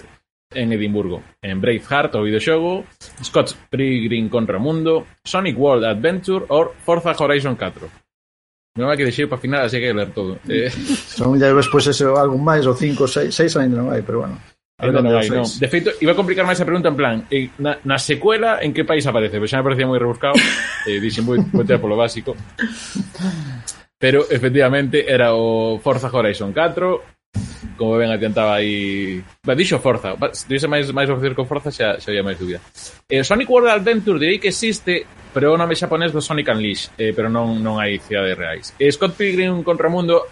[0.54, 1.24] en Edimburgo.
[1.42, 2.86] En Braveheart, o videoxogo,
[3.24, 8.02] Scott Pilgrim contra o Mundo, Sonic World Adventure ou Forza Horizon 4.
[8.80, 10.40] Non hai que deixei para final, así que ler todo.
[10.48, 10.72] Eh...
[10.72, 14.40] Son ya despois ese, algo máis, o 5, 6, 6 ainda non hai, pero bueno.
[14.80, 15.44] Ainda non hai, non.
[15.44, 18.72] De feito, iba a complicar máis a pregunta en plan, eh, na, na secuela, en
[18.72, 19.44] que país aparece?
[19.44, 20.40] Pois xa me parecía moi rebuscado,
[20.88, 22.32] eh, dixen moi botear polo básico.
[24.00, 27.21] Pero, efectivamente, era o Forza Horizon 4,
[27.82, 29.18] como ben adiantaba aí.
[29.42, 30.14] Bah, dixo Forza.
[30.14, 32.62] Bah, se tivese máis, máis oficial con Forza xa, xa había máis dúbida.
[33.10, 37.10] Eh, Sonic World Adventure direi que existe pero o nome xaponés do Sonic Unleashed eh,
[37.16, 38.66] pero non, non hai cidades reais.
[38.78, 40.30] Eh, Scott Pilgrim contra o mundo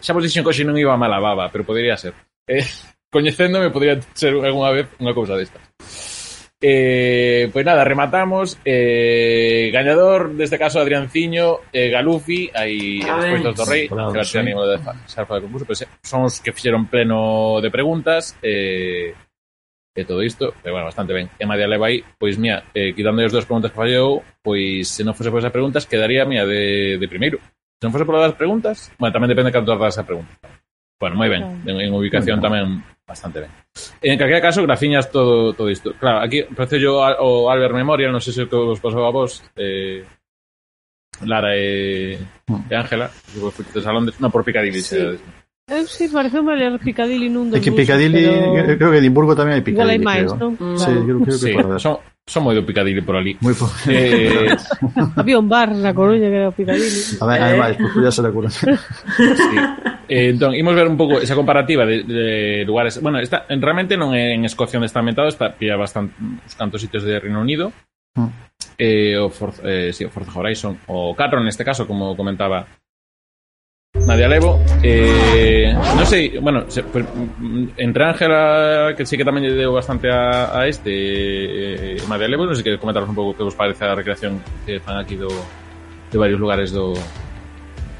[0.00, 2.16] xa vos dixen que hoxe non iba a mala baba pero podería ser.
[2.48, 2.64] Eh,
[3.12, 5.60] coñecéndome podría ser algunha vez unha cousa destas.
[6.68, 8.58] Eh, pues nada, rematamos.
[8.64, 14.24] Eh, gañador, este caso, Adrianciño, eh, Galufi, aí despois dos do Rei, claro, eh, que
[14.24, 14.38] sí.
[14.38, 19.14] ánimo de Sarfa de concurso, pero son os que fixeron pleno de preguntas, eh,
[19.94, 21.30] e todo isto, pero bueno, bastante ben.
[21.38, 25.06] E Madia leva aí, pois mía, eh, quitando as dúas preguntas que fallou, pois se
[25.06, 27.38] non fose por esas preguntas, quedaría mía de, de primeiro.
[27.78, 30.34] Se non fose por das preguntas, bueno, tamén depende de canto das pregunta.
[31.00, 33.52] Bueno, moi ben En, en ubicación tamén bastante ben
[34.00, 35.92] En calquera caso, graciñas todo, todo isto.
[36.00, 39.12] Claro, aquí parece yo o Albert Memorial, non sei se o que vos pasou a
[39.12, 40.00] vos, eh,
[41.24, 44.12] Lara e, e Ángela, que vos fuiste de salón de...
[44.20, 44.80] Non, por Piccadilly.
[44.80, 44.96] Sí.
[45.68, 45.74] Sí.
[45.74, 48.78] Eu sí, pareceu me ler Piccadilly nun É dos que buses, Piccadilly, pero...
[48.78, 50.38] creo que Edimburgo tamén hai Igual hai Piccadilly, máis, creo.
[50.38, 50.52] non?
[50.54, 50.78] Mm.
[50.78, 53.34] Sí, creo, creo que sí, por son, son moi do Piccadilly por ali.
[53.42, 53.66] Moi po...
[53.90, 54.46] Eh,
[55.18, 57.18] Había un bar na Coruña que era o Piccadilly.
[57.18, 58.46] A ver, ademais, pues ya se la cura.
[58.46, 58.62] sí.
[60.06, 63.02] Eh, entón, imos ver un pouco esa comparativa de, de lugares...
[63.02, 66.54] Bueno, está, en- realmente non é en Escocia onde está ambientado, está pilla bastante uns
[66.54, 67.74] cantos sitios de Reino Unido.
[68.14, 68.30] Mm.
[68.78, 72.62] Eh, o, For, eh, sí, o Forza Horizon, o Carro neste caso, como comentaba
[74.04, 79.48] Nadia Levo eh, Non sei, bueno se, pues, mm, Entre Ángela Que sí que tamén
[79.48, 83.16] lle deu bastante a, a este eh, eh Nadia Levo Non sei que comentaros un
[83.16, 84.38] pouco que vos parece a recreación
[84.68, 85.32] Que fan aquí do
[86.12, 86.92] De varios lugares do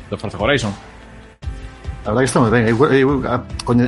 [0.07, 0.71] Do Forza Horizon.
[2.05, 3.09] A verdad que está moi ben eu, eu,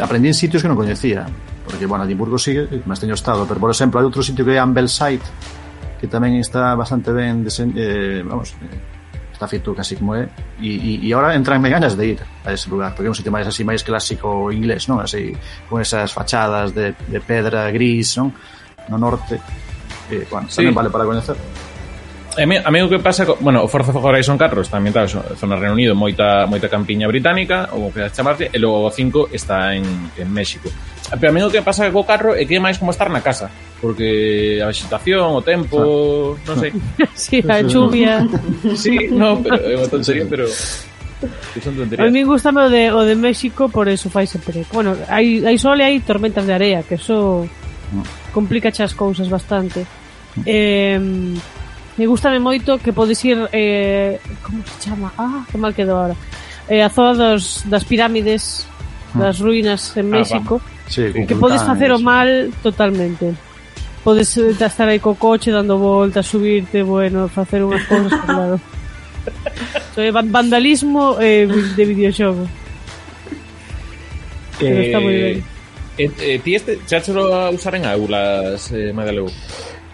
[0.03, 1.31] Aprendí en sitios que non coñecía
[1.63, 4.59] Porque, bueno, Edimburgo sigue, máis teño estado Pero, por exemplo, hai outro sitio que é
[4.59, 5.23] Ambleside
[6.03, 8.98] Que tamén está bastante ben desen, eh, Vamos, eh,
[9.39, 10.27] está feito casi como é
[10.59, 13.31] e, e, e ahora entranme ganas de ir a ese lugar porque é un sitio
[13.31, 15.31] máis así máis clásico inglés non así
[15.71, 18.35] con esas fachadas de, de pedra gris non
[18.91, 19.39] no norte
[20.11, 20.59] eh, bueno, sí.
[20.59, 21.39] tamén vale para coñecer
[22.39, 25.11] A mí, a mí o que pasa, co, bueno, o Forza Horizon 4 está ambientado
[25.11, 29.35] en zona Reino Unido, moita moita campiña británica, ou que chamarse, e logo o 5
[29.35, 29.83] está en,
[30.15, 30.71] en México.
[31.19, 33.27] Pero a mí o que pasa co carro é que é máis como estar na
[33.27, 33.51] casa
[33.81, 36.75] porque a vegetación, o tempo, non sei.
[37.15, 38.27] Si, sí, a chuvia.
[38.75, 40.47] Si, sí, no, pero é unha tontería, pero
[41.99, 44.63] A mí gustame o de, o de México por eso fai sempre.
[44.71, 48.31] Bueno, hai, hai sol e hai tormentas de area, que eso mm.
[48.31, 49.83] complica as cousas bastante.
[50.47, 50.95] Eh,
[51.99, 55.11] me gustame moito que podes ir eh, como se chama?
[55.19, 56.15] Ah, que mal quedou ahora.
[56.71, 58.63] Eh, a zona dos, das pirámides,
[59.15, 59.19] mm.
[59.19, 63.35] das ruínas en ah, México, ah, sí, que podes facer o mal totalmente
[64.09, 68.57] podes eh, estar aí co coche dando voltas, subirte, bueno, facer unhas cousas, claro.
[69.93, 72.49] So, é vandalismo eh, de videoxogo.
[74.57, 75.37] Eh, Pero está moi eh, ben.
[76.01, 79.29] Eh, eh, ti este, xa a usar en aulas, eh, Madaleu?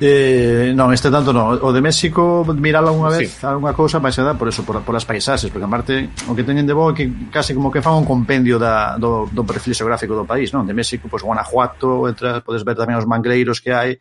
[0.01, 1.55] Eh, non, este tanto non.
[1.63, 3.47] O de México mirala unha vez, sí.
[3.47, 6.67] algunha cousa máis dá por eso, por, por as paisaxes, porque aparte o que teñen
[6.67, 10.19] de bo é que case como que fan un compendio da, do, do perfil xeográfico
[10.19, 10.67] do país, non?
[10.67, 13.95] De México, pois pues, Guanajuato, entras, podes ver tamén os mangleiros que hai,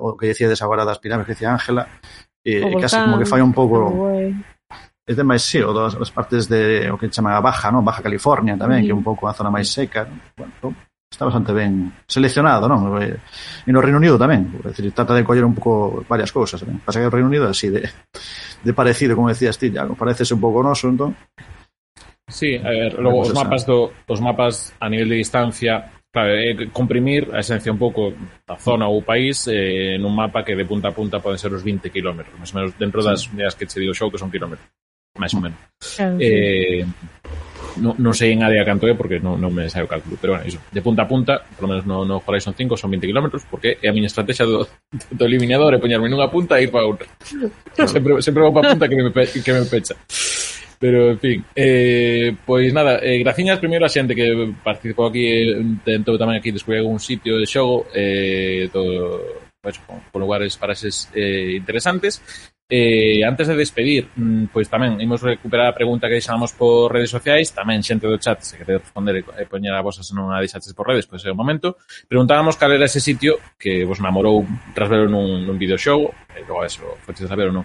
[0.00, 1.84] o que decía agora das pirámides que decía Ángela,
[2.40, 3.92] e, eh, case como que fai un pouco
[5.06, 7.84] é de máis sí, o das as partes de o que chaman a Baja, non?
[7.84, 8.88] Baja California tamén, sí.
[8.88, 10.16] que é un pouco a zona máis seca, non?
[10.32, 10.74] Bueno,
[11.10, 12.92] está bastante ben seleccionado, non?
[13.00, 13.16] E
[13.70, 16.82] no Reino Unido tamén, decir, trata de coller un pouco varias cousas, tamén.
[16.82, 20.42] Pasa que o Reino Unido así de, de parecido, como decías ti, algo parece un
[20.42, 21.14] pouco noso, entón.
[22.26, 23.66] Sí, a ver, logo os mapas ah.
[23.70, 23.78] do,
[24.10, 28.10] os mapas a nivel de distancia, claro, é comprimir a esencia un pouco
[28.42, 31.62] da zona ou país eh, nun mapa que de punta a punta poden ser os
[31.62, 33.38] 20 km, máis ou menos dentro das sí.
[33.54, 34.66] que che digo xou que son kilómetros,
[35.14, 35.60] máis ou menos.
[35.78, 36.26] Claro, sí.
[36.26, 36.82] eh,
[37.78, 40.36] non, non sei en área canto é porque non, non me sai o cálculo, pero
[40.36, 43.06] bueno, iso, de punta a punta, por lo menos no, no Horizon 5 son 20
[43.06, 44.64] km, porque é a miña estrategia do,
[45.12, 47.06] do eliminador é poñerme nunha punta e ir para outra.
[47.86, 49.94] Sempre, sempre vou para a punta que me, pe, que me pecha.
[50.78, 55.56] Pero, en fin, eh, pois nada, eh, graciñas primeiro a xente que participou aquí, eh,
[55.84, 61.08] tentou tamén aquí descubrir algún sitio de xogo, eh, todo, pues, con, con lugares paraxes
[61.16, 62.20] eh, interesantes
[62.68, 67.14] Eh, antes de despedir, mm, pois tamén imos recuperar a pregunta que deixamos por redes
[67.14, 70.42] sociais, tamén xente do chat se quere responder e poñer a vosa se non a
[70.42, 71.78] deixaches por redes, pois é o momento.
[72.10, 74.42] Preguntábamos cal era ese sitio que vos namorou
[74.74, 77.64] tras verlo nun, nun videoxogo, e logo eso, foches saber ou non.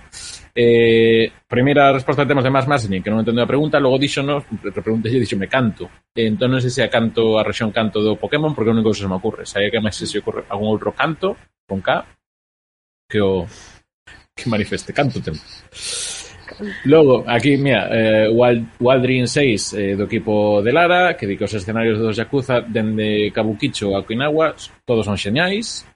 [0.54, 4.46] Eh, primeira resposta temos de Mas Masni, que non entendo a pregunta, logo dixonos,
[4.86, 5.90] preguntelle, dixome canto.
[6.14, 8.94] E entón non sei se é canto, a rexión canto do Pokémon, porque o único
[8.94, 9.50] que se me ocurre.
[9.50, 11.34] Se hai que máis se, se ocurre algún outro canto,
[11.66, 12.06] con K,
[13.10, 13.50] que o
[14.42, 15.40] que manifeste, canto tempo.
[16.86, 21.38] Logo, aquí, mira, eh, Wild, Wild Dream 6 eh, do equipo de Lara, que di
[21.38, 24.54] que os escenarios dos Yakuza dende Kabukicho a Okinawa
[24.86, 25.88] todos son xeñais.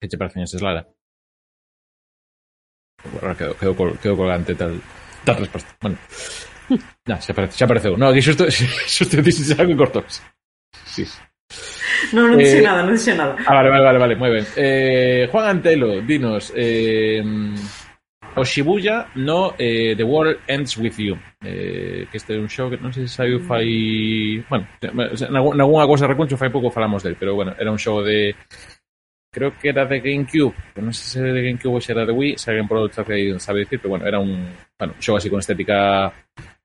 [0.00, 0.86] Que che parecen eses, Lara?
[3.04, 4.80] Bueno, quedo, quedo, col, quedo colgante tal,
[5.24, 5.76] tal resposta.
[5.80, 5.98] Bueno,
[7.08, 7.96] nah, xa, aparece, xa apareceu.
[7.96, 8.48] No, aquí xusto,
[8.94, 10.04] xusto dixen algo e cortou.
[10.88, 11.06] Sí.
[12.12, 13.36] No, non dice eh, nada, non dice nada.
[13.46, 14.46] Ah, vale, vale, vale, vale, moi ben.
[14.56, 17.22] Eh, Juan Antelo, dinos, eh,
[18.36, 22.70] o Shibuya no eh, The World Ends With You eh, que este é un show
[22.70, 27.16] que non sei se saiu fai bueno, en algunha cosa recuncho fai pouco falamos del
[27.16, 28.34] pero bueno, era un show de
[29.32, 32.06] creo que era de Gamecube pero non sei se era de Gamecube ou se era
[32.06, 34.46] de Wii se alguén polo chat aí sabe dicir pero bueno, era un
[34.78, 36.12] bueno, show así con estética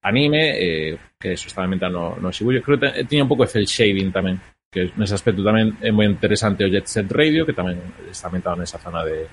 [0.06, 3.66] anime eh, que eso estaba ambientado no Shibuya creo que tiña un pouco de cel
[3.66, 4.38] shading tamén
[4.76, 7.80] que nese aspecto tamén é moi interesante o Jet Set Radio, que tamén
[8.12, 9.24] está ambientado nesa zona de,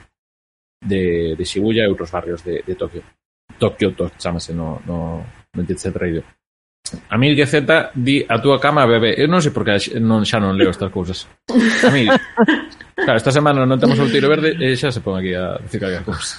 [0.79, 3.03] de, de Shibuya e outros barrios de, de Tokio.
[3.59, 5.19] Tokio to, chamase no, no,
[5.51, 6.23] no Jet Set Radio.
[7.09, 9.19] A mí que Z di a túa cama bebé.
[9.19, 11.27] Eh, Eu non sei porque non xa non leo estas cousas.
[11.87, 12.07] A mí,
[12.95, 15.59] claro, esta semana non temos o tiro verde eh, e xa se pon aquí a
[15.63, 16.39] decir calquera cousa.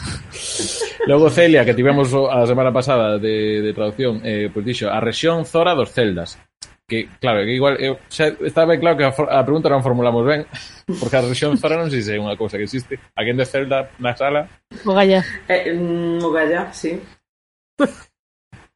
[1.07, 4.99] Logo Celia, que tivemos a semana pasada de, de traducción, eh, pois pues dixo, a
[4.99, 6.39] rexión Zora dos Celdas
[6.93, 10.21] que, claro, que igual, eu, xa está ben claro que a, a pregunta non formulamos
[10.21, 10.45] ben,
[11.01, 13.01] porque a rexión Zara non sei se é unha cousa que existe.
[13.17, 14.45] Alguén de Celda na sala?
[14.85, 15.25] Mugalla.
[15.49, 17.01] Eh, mm, Mugalla, sí.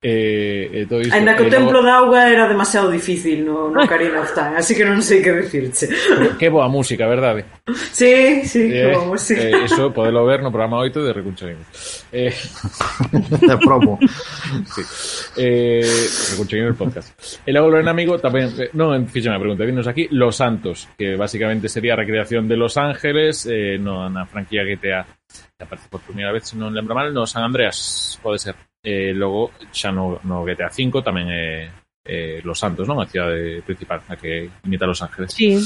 [0.07, 1.11] eh, e todo isto.
[1.11, 4.71] Ainda que o templo da auga era demasiado difícil no, no Karina of Time, así
[4.71, 5.91] que non sei que decirche.
[6.39, 7.43] Que boa música, verdade?
[7.91, 9.35] Sí, sí, Eh, como sí.
[9.35, 11.67] eh, eso podelo ver no programa 8 de Recuncho Games.
[12.15, 12.31] Eh,
[13.51, 13.99] de promo.
[14.71, 14.83] sí.
[15.35, 15.83] Eh,
[16.47, 17.11] Games podcast.
[17.43, 21.19] E logo Lorena Amigo tamén, eh, non fixeme a pregunta, dinos aquí Los Santos, que
[21.19, 25.03] basicamente sería a recreación de Los Ángeles eh, no, na franquía GTA
[25.57, 28.55] que aparece por primeira vez, se non lembro mal, no San Andreas, pode ser.
[28.87, 31.67] eh, logo xa no, no GTA V tamén é,
[32.07, 33.03] eh, Los Santos, non?
[33.03, 35.35] A cidade principal, a que imita Los Ángeles.
[35.35, 35.59] Sí.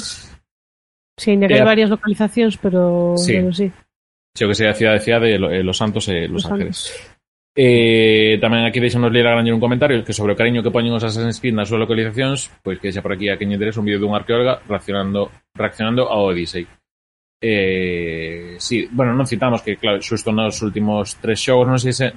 [1.21, 3.37] Sí, ainda que hai varias localizacións, pero sí.
[3.37, 3.69] Pero sí.
[4.33, 6.77] Xeo que sea a cidade, cidade de eh, Los Santos e Los, Los Ángeles.
[7.53, 10.95] Eh, tamén aquí deixanos ler a grañer un comentario que sobre o cariño que poñen
[10.95, 13.91] os Assassin's Creed nas súas localizacións, pois que xa por aquí a quen interesa un
[13.91, 16.65] vídeo dun arqueóloga reaccionando, reaccionando ao Odyssey.
[17.43, 22.07] Eh, sí, bueno, non citamos que, claro, xusto nos últimos tres xogos, non sei se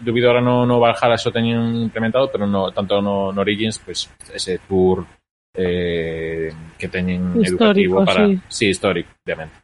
[0.00, 4.10] dubido ahora no, no Valhalla xo teñen implementado, pero no, tanto no, no Origins, pues
[4.32, 5.04] ese tour
[5.54, 8.26] eh, que Histórico, educativo para...
[8.26, 8.40] sí.
[8.48, 9.54] sí histórico, obviamente.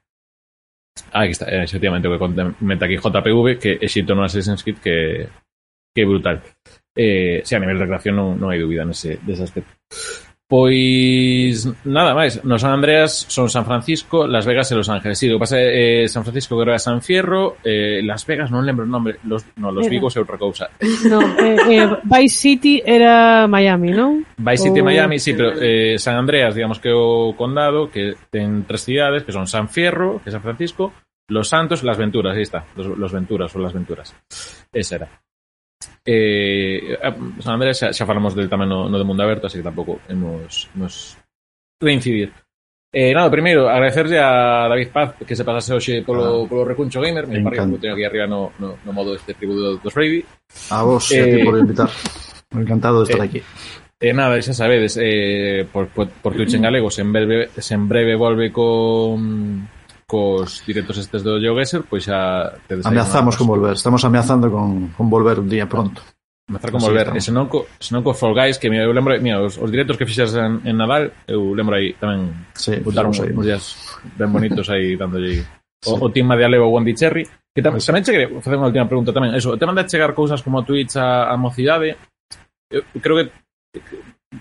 [1.12, 5.28] Ah, aquí está, efectivamente, que comenta aquí JPV, que Exito no Assassin's Creed, que,
[5.94, 6.42] que brutal.
[6.96, 9.74] Eh, sí, a nivel de recreación non, non hai dúbida nese, dese aspecto.
[10.54, 15.18] Pois nada máis, no San Andreas son San Francisco, Las Vegas e Los Ángeles.
[15.18, 18.62] Sí, o pasa é eh, San Francisco que era San Fierro, eh, Las Vegas non
[18.62, 20.70] lembro o nome, los, no, Los Vigos é outra cousa.
[21.10, 24.22] No, eh, eh, Vice City era Miami, non?
[24.38, 24.86] Vice City o...
[24.86, 29.34] Miami, sí, pero eh, San Andreas, digamos que o condado que ten tres cidades, que
[29.34, 30.94] son San Fierro, que é San Francisco,
[31.34, 34.14] Los Santos, Las Venturas, aí está, Los, los Venturas ou Las Venturas.
[34.70, 35.23] Esa era.
[36.04, 39.58] Eh, a- San Andrés xa, xa falamos del tamén no, no de Mundo Aberto, así
[39.58, 41.16] que tampouco hemos, hemos
[41.80, 42.32] reincidir.
[42.94, 46.48] Eh, nada, primeiro, agradecerlle a David Paz que se pasase hoxe polo, Ah.
[46.48, 49.76] polo Recuncho Gamer, me parece que teño aquí arriba no, no, no modo este tributo
[49.82, 50.22] dos Brady.
[50.70, 51.90] A vos, e a ti Eh, por invitar.
[52.54, 53.40] Encantado de estar eh, aquí.
[53.98, 57.82] E nada, xa sabedes, eh, por, por, por Twitch en galego, se en breve, en
[57.90, 59.66] breve volve con
[60.14, 65.10] cos directos estes do GeoGuessr, pois xa tedes Ameazamos con volver, estamos ameazando con, con
[65.10, 65.98] volver un día pronto.
[66.46, 69.42] Ameazar con volver, e senón co, senón co Fall Guys, que mira, eu lembro, mira,
[69.42, 73.34] os, os directos que fixas en, en Nadal, eu lembro aí tamén sí, botaron aí.
[73.34, 73.64] uns días
[74.14, 75.42] ben bonitos aí dándolle
[75.82, 75.98] o, sí.
[75.98, 79.10] o tema de Alevo Wendy Cherry, que tam, tamén che quería facer unha última pregunta
[79.10, 81.98] tamén, eso, o tema de chegar cousas como Twitch a, a mocidade,
[82.70, 83.26] eu creo que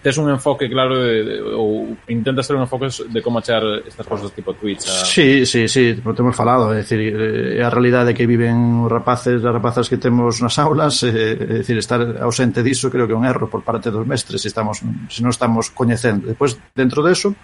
[0.02, 4.08] tes un enfoque claro de, de, ou intentas ter un enfoque de como achar estas
[4.08, 5.06] cosas tipo Twitch a...
[5.06, 8.92] Sí, sí, sí, pero temos falado é dicir, eh, é a realidade que viven os
[8.92, 13.14] rapaces as rapazas que temos nas aulas é, é dicir, estar ausente diso creo que
[13.14, 17.04] é un erro por parte dos mestres se, estamos, se non estamos coñecendo depois dentro
[17.04, 17.36] deso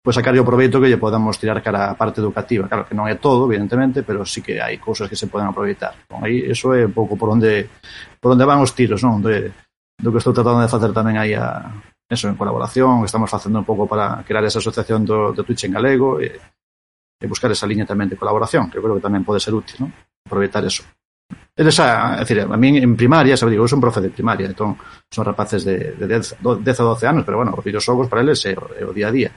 [0.00, 2.64] pois sacar o proveito que lle podamos tirar cara a parte educativa.
[2.72, 5.92] Claro que non é todo, evidentemente, pero sí que hai cousas que se poden aproveitar.
[6.08, 7.68] Bon, aí eso é un pouco por onde
[8.16, 9.20] por onde van os tiros, non?
[9.20, 9.52] De,
[10.00, 11.68] do que estou tratando de facer tamén aí a,
[12.10, 15.72] eso, en colaboración, estamos facendo un pouco para crear esa asociación do, do Twitch en
[15.78, 19.38] galego e, e buscar esa liña tamén de colaboración, que eu creo que tamén pode
[19.38, 19.94] ser útil, non?
[20.26, 20.82] Aproveitar eso.
[21.54, 24.50] E esa, é dicir, a mí en primaria, sabe, digo, eu son profe de primaria,
[24.50, 24.74] entón
[25.06, 28.42] son rapaces de, de 10, 10 a 12 anos, pero bueno, os videoxogos para eles
[28.42, 29.30] é, é o día a día.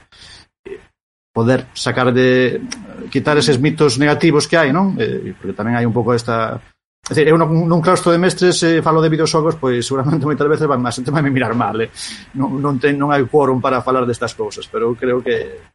[1.30, 2.58] Poder sacar de
[3.06, 4.98] quitar eses mitos negativos que hai, non?
[4.98, 6.58] Eh, porque tamén hai un pouco esta
[7.04, 10.48] É dicir, eu non, nun claustro de mestres eh, falo de videoxogos, pois seguramente moitas
[10.48, 11.92] veces van máis, xente vai me mirar mal, eh?
[12.32, 15.68] non, non, ten, non hai quórum para falar destas cousas, pero eu creo que,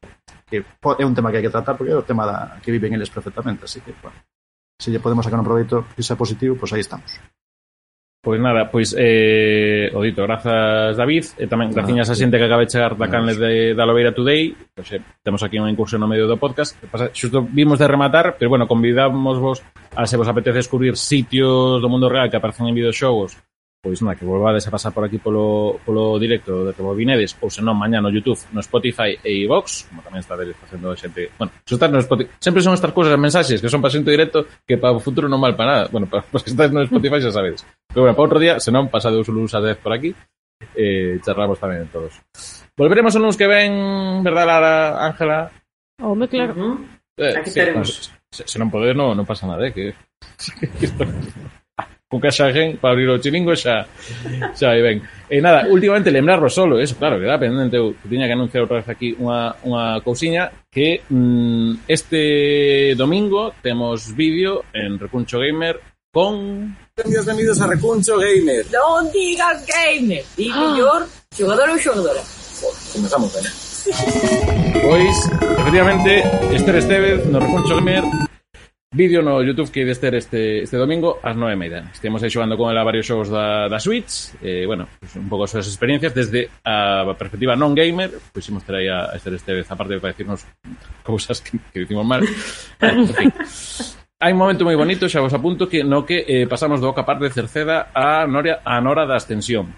[0.50, 2.98] que é un tema que hai que tratar porque é o tema da, que viven
[2.98, 4.18] eles perfectamente, así que, bueno,
[4.82, 7.14] se lle podemos sacar un proveito que sea positivo, pois aí estamos.
[8.22, 12.68] Pois nada, pois eh, o dito, grazas David e tamén graciñas a xente que acaba
[12.68, 14.76] de chegar da canle de, da Lobeira Today.
[14.76, 16.76] Pois, eh, temos aquí un incursión no medio do podcast.
[16.92, 19.64] Pasa, xusto vimos de rematar, pero bueno convidamos vos
[19.96, 23.40] a se vos apetece descubrir sitios do mundo real que aparecen en videoxogos
[23.82, 27.48] pois nada, que volvades a pasar por aquí polo, polo directo de que vinedes, ou
[27.48, 31.80] senón mañá no Youtube, no Spotify e iVox, como tamén está facendo xente, bueno, se
[31.80, 34.92] estás no Spotify, sempre son estas cousas, mensaxes, que son para xente directo, que para
[34.92, 37.64] o futuro non mal para nada, bueno, para os que estás no Spotify xa sabedes,
[37.88, 40.12] pero bueno, para outro día, senón pasade os lunes a 10 por aquí,
[40.76, 42.20] eh, charramos tamén todos.
[42.76, 43.72] Volveremos o lunes que ven,
[44.28, 44.76] verdad, Lara,
[45.08, 45.52] Ángela?
[46.04, 46.52] Home, claro.
[46.52, 46.78] Uh -huh.
[47.16, 48.12] eh, aquí sí, estaremos.
[48.28, 49.96] Se, se non poder, non no pasa nada, eh, que...
[52.10, 53.86] con que haxa gen para abrir o chiringo xa
[54.58, 54.98] xa vai ben.
[55.30, 58.66] E eh, nada, últimamente lembrarvos solo eso, claro, que era pendente eu tiña que anunciar
[58.66, 65.78] outra vez aquí unha, unha cousiña que mm, este domingo temos vídeo en Recuncho Gamer
[66.10, 66.74] con...
[66.98, 68.66] Bienvenidos a Recuncho Gamer.
[68.74, 72.26] Non digas gamer, di mellor xogador ou xogadora.
[72.90, 73.46] Comenzamos ben.
[74.82, 75.16] Pois,
[75.62, 76.26] efectivamente,
[76.58, 78.30] Esther Estevez no Recuncho Gamer
[78.92, 81.86] Vídeo no Youtube que ides ter este, este domingo ás nove e media.
[81.94, 85.46] Estemos aí xogando con ela varios xogos da, da Switch, eh, bueno, pues un pouco
[85.46, 89.16] as súas experiencias desde a perspectiva non gamer, pois pues, imos ter aí a, a
[89.16, 90.42] estar este vez, aparte para decirnos
[91.06, 92.26] cousas que, que dicimos mal.
[92.82, 93.30] en fin.
[94.18, 97.06] Hai un momento moi bonito, xa vos apunto, que no que eh, pasamos do Oca
[97.06, 99.70] Par de Cerceda a, Noria, a Nora da Ascensión.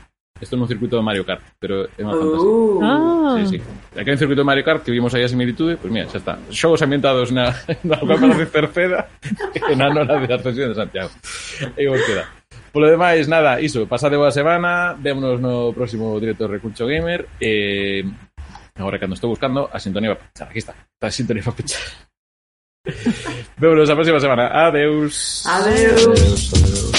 [0.42, 2.50] Isto nun circuito de Mario Kart, pero é unha fantasía.
[2.50, 3.58] Uh, Ah, Sí, sí.
[3.94, 6.18] Aquí hai un circuito de Mario Kart que vimos aí a similitude, pois mira, xa
[6.18, 6.34] está.
[6.50, 7.54] Xogos ambientados na,
[7.86, 9.06] na Copa de Cerceda
[9.70, 11.14] e na Nora de Ascensión de Santiago.
[11.78, 12.26] E vos queda.
[12.72, 18.02] Polo demais, nada, iso, pasade boa semana, vémonos no próximo directo de Recuncho Gamer, e
[18.80, 21.84] agora cando estou buscando a sintonía para pechar, aquí está, a sintonía para pechar.
[23.60, 25.44] vémonos a próxima semana, adeus.
[25.46, 26.08] Adeus.
[26.56, 26.91] adeus.